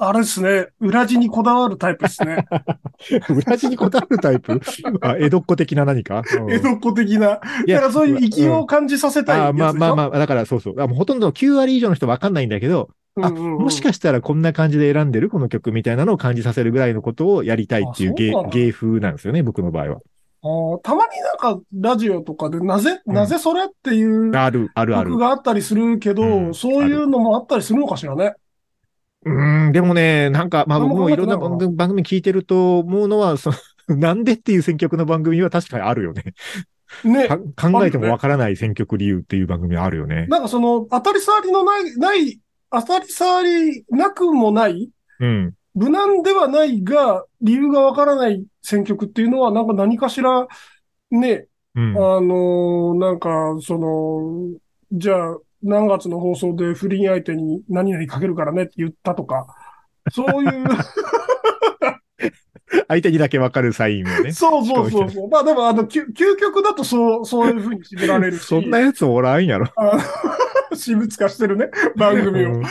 [0.00, 0.68] あれですね。
[0.80, 2.46] 裏地にこだわるタイプですね。
[3.28, 4.60] 裏地にこだわるタイプ？
[5.00, 7.40] あ江戸っ子的な何か、うん江戸っ子的な。
[7.66, 9.74] いやだからそういう息を感じさせたいあやつでしょ？
[9.74, 10.80] まあまあまあ、だからそうそう。
[10.80, 12.90] あもうほとんどの9割以上の人わかんないんだけど、
[13.20, 19.98] あ、うんうんうんもしかしたらこんな感じで選んでるこの曲みたいなのを感じさせるぐらいのことをやりたいっていう芸芸風なんですよね、僕の場合は。
[20.40, 25.18] あーたまになんか、ラジオとかで、なぜ、うんなぜそれっていうある、あるある曲。
[25.20, 28.34] があったりするけど、うんそういうのもあったりするのかしらね。
[29.34, 33.50] うーん、でもね、なんか、まあ僕もいろんな番組番組聞いてると思うのは、そ
[33.88, 36.34] の、なんでっていう選曲の番組は確かにあるよね。
[37.04, 37.38] ねか。
[37.38, 40.26] 考えてもわからない選曲理由っていう番組はあるよね。
[40.28, 45.54] なんかその、当たり障りのない、ない、当たり障りなくもない、うん。
[45.74, 50.46] 無難ではないが、理由がわからない選曲っていうのは、なんか何かしら、
[51.10, 51.96] ね、うん。
[51.96, 54.58] あのーなんか、その、
[54.92, 59.46] じゃあ、何月の放送で不倫相手に何々かけるからねって言ったとか、
[60.12, 60.50] そういう、
[62.88, 64.32] 相手にだけわかるサインをね。
[64.32, 65.28] そうそうそうそう。
[65.28, 69.66] まあでも、あの、究究極だとそう、そういうふうに絞られるし、そんなやつおらんやろ。
[70.70, 72.54] 私物化してるね、番組を。
[72.54, 72.62] うん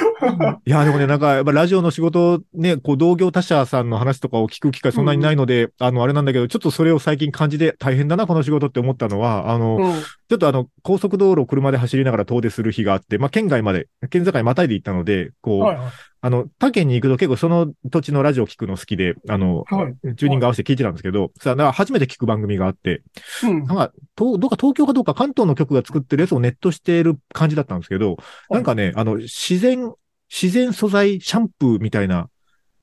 [0.66, 10.02] いや、でもね、なんか、やっぱラジオの仕事、ね、こう、同業他社さんの話とかを聞く機会そんなにないので、あの、あれなんだけど、ちょっとそれを最近感じて大変だな、この仕事って思ったのは、あの、うん。
[10.02, 15.92] ちょっとあの、高速道路を車で走りながら遠出する日があって、まあ、県外まで、県境またいで行ったので、こう、はいはい。
[16.20, 23.04] あの、他県に行くと結構その土地のラジオ聞くの好きで、あの、はいチューニング合わせて聞いてたんですけど、さあ、なんか初めて聞く番組があって、
[23.44, 23.64] うん。
[23.66, 28.18] なんか、とどうか東京かどうか関東の局が作ってるやつをネットしてる感じだったんですけど、
[28.50, 29.94] なんかね、あの、自然、
[30.30, 32.30] 自然素材シャンプーみたいな、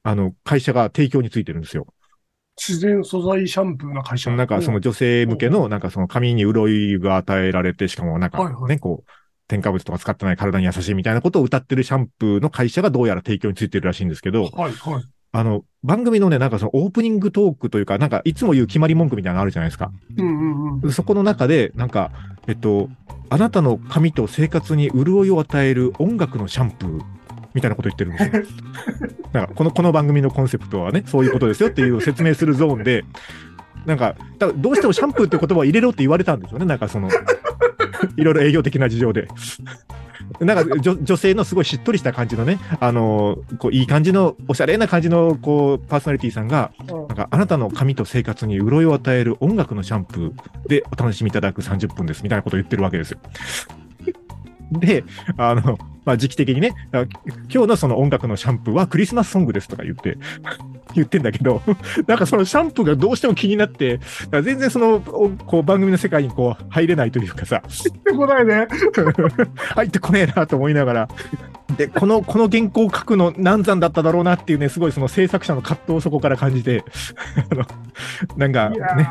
[0.04, 1.86] あの、会社が提供についてるんですよ。
[2.56, 4.30] 自然素材シャンプーな会社。
[4.30, 9.10] なんかその女性向けの、なんかその髪に潤いが与えられて、しかもなんかね、こう、
[9.48, 15.04] 添加物とか使ってない体に優しいみたいなことを歌ってるシャンプーの会社がどうやら提供についてるらしいんですけど、はいはい。
[15.32, 19.90] あの、番組のね、なんかそのオープニングトークというか、なんかいつも言う決まり文句みたいなのあるじゃないですか。
[20.16, 20.30] うんう
[20.76, 20.92] んうん。
[20.92, 22.12] そこの中で、なんか、
[22.46, 22.88] えっと、
[23.30, 27.00] あなたの髪と生活に潤いを与える音楽のシャンプー
[27.52, 28.44] みたいなこと言ってるんですよ。
[29.32, 33.04] なんかこの、この番組のコンセプトはね、そういうことですよっていう説明するゾーンで、
[33.86, 36.64] なんか、だどうしてもシャンプーって言葉を入れろって言われたんですよね。
[36.64, 37.08] なんかその、
[38.16, 39.28] いろいろ営業的な事情で。
[40.40, 53.18] なんか女女性のすごいしっとりした感じのね、あのこういい感じの、おしゃれな感じのこうパーソナリティさんが、うんなんかあなたの髪と生活に潤いを与える音楽のシャンプーでお楽しみいただく30分ですみたいなことを言ってるわけですよ。
[54.72, 55.04] で、
[55.36, 57.04] あの、まあ、時期的にね、あ
[57.50, 60.18] 今日のその音楽のシャンプーはクリスマスソングですとか言って、
[60.94, 61.62] 言ってんだけど、
[62.06, 64.00] なんかそのシャンプーがどうしても気になって、
[64.30, 68.68] 全然その、おこう番組の世界にこう入れないというかさ、ってこないね。
[69.74, 71.08] 入ってこねえなと思いながら、
[71.76, 76.84] で、この、この原稿を書くの難産だっただろうなっていうね、すごいその制作者の葛藤をそこから感じて、
[77.50, 77.64] あの、
[78.36, 79.08] なんかね、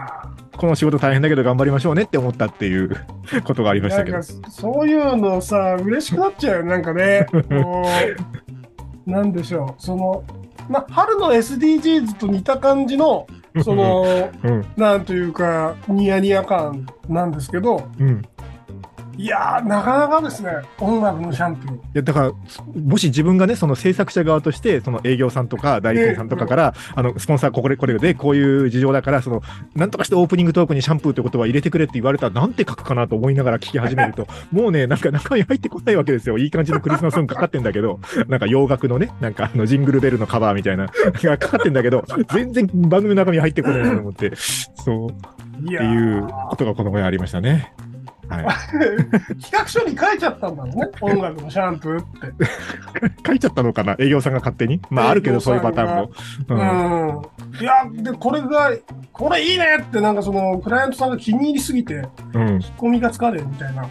[0.58, 2.96] この仕事大変だけど頑張りましょうねって思ったっていう
[3.44, 4.52] ことがありましたけどなんか。
[4.52, 7.26] そういうのさ、嬉しくなっちゃうよ、なんかね。
[9.06, 10.24] なんでしょう、その、
[10.70, 13.28] ま、春の SDGs と似た感じの、
[13.64, 14.06] その、
[14.44, 18.22] うん、なんというか、ニヤニヤ感なんですけど、うん。
[19.18, 21.76] いやー、なかなかですね、音楽のシャンプー。
[21.76, 22.32] いや、だから、
[22.82, 29.44] もし自分がね、その制作者側として、その営業さんとか代理店さんとかから、あの、スポンサーこれ、これで、こういう事情だから、その、
[29.76, 36.38] なんとかしてオープニングトークにシャンプーって言葉入れてくれって言われたら、なんて書くかなと思いながら聞き始めると、 もうね、なんか中身入ってこないわけですよ。
[36.38, 42.04] いい感じのクリスマスソングかかってんだけど、なんか洋楽のね、なんかあの、ジングルベルのカバーみたいな、がかかってんだけど、
[42.34, 47.74] 全然番組の中身入ってこないなと思って、そう、っていうことがこの前ありましたね。
[48.38, 48.46] はい。
[49.42, 52.46] 企画書に書いちゃったんだろうね、音楽のシャンプーって。
[53.28, 53.96] 書いちゃったのかな？
[54.00, 54.82] 営業さんが勝手に？
[54.90, 56.12] まあ、あるけど、そういうパターンも。
[56.48, 57.62] ううんん。
[57.62, 58.72] いや、で、これが、
[59.12, 62.60] これいいねって、なんかその、クライアントさんが気に入りすぎて、うん。
[62.62, 63.88] ツッコミがつかねえみたいな。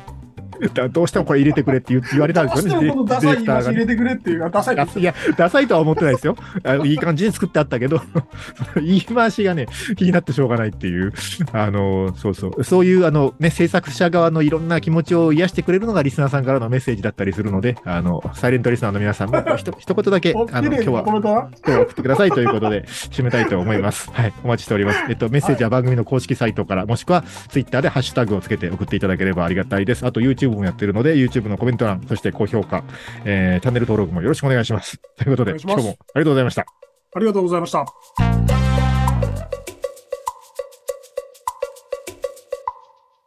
[0.68, 2.88] だどうしてもこれ入れてくれって言言われたんどうですよね。
[2.88, 6.36] してもこのダサい話入れてくれっていう、あダサいですいや、ダサいとは思ってないですよ。
[6.64, 8.00] あのいい感じに作ってあったけど、
[8.76, 11.12] 言い回しがね、気になってしょうがないっていう、
[11.52, 24.10] あの、そうそう、そういう、あの、ね、制作者側のいろんな気持ちを癒してくれるのがリスナーさんからのメッセージだったりするので、あの、サイレントリスナーの皆さんも、 ひと一言だけ、おあの、今日は今日送ってくださいということで、締めたいと思います。
[24.12, 25.04] はい、お待ちしております。
[25.08, 30.06] えっと、メッセージは番組の公式サイトから、もしくは、ツイッターでハッシュタグをつけて送っていただければありがたいです。
[30.06, 32.84] あと、YouTube YouTube もやってるので、YouTube のコメント欄、そして高評価、
[33.24, 34.98] えーチャンネル登録もよろしくお願いします。
[35.16, 36.66] ということで、今日もありがとうございました。
[37.14, 38.41] ありがとうございました。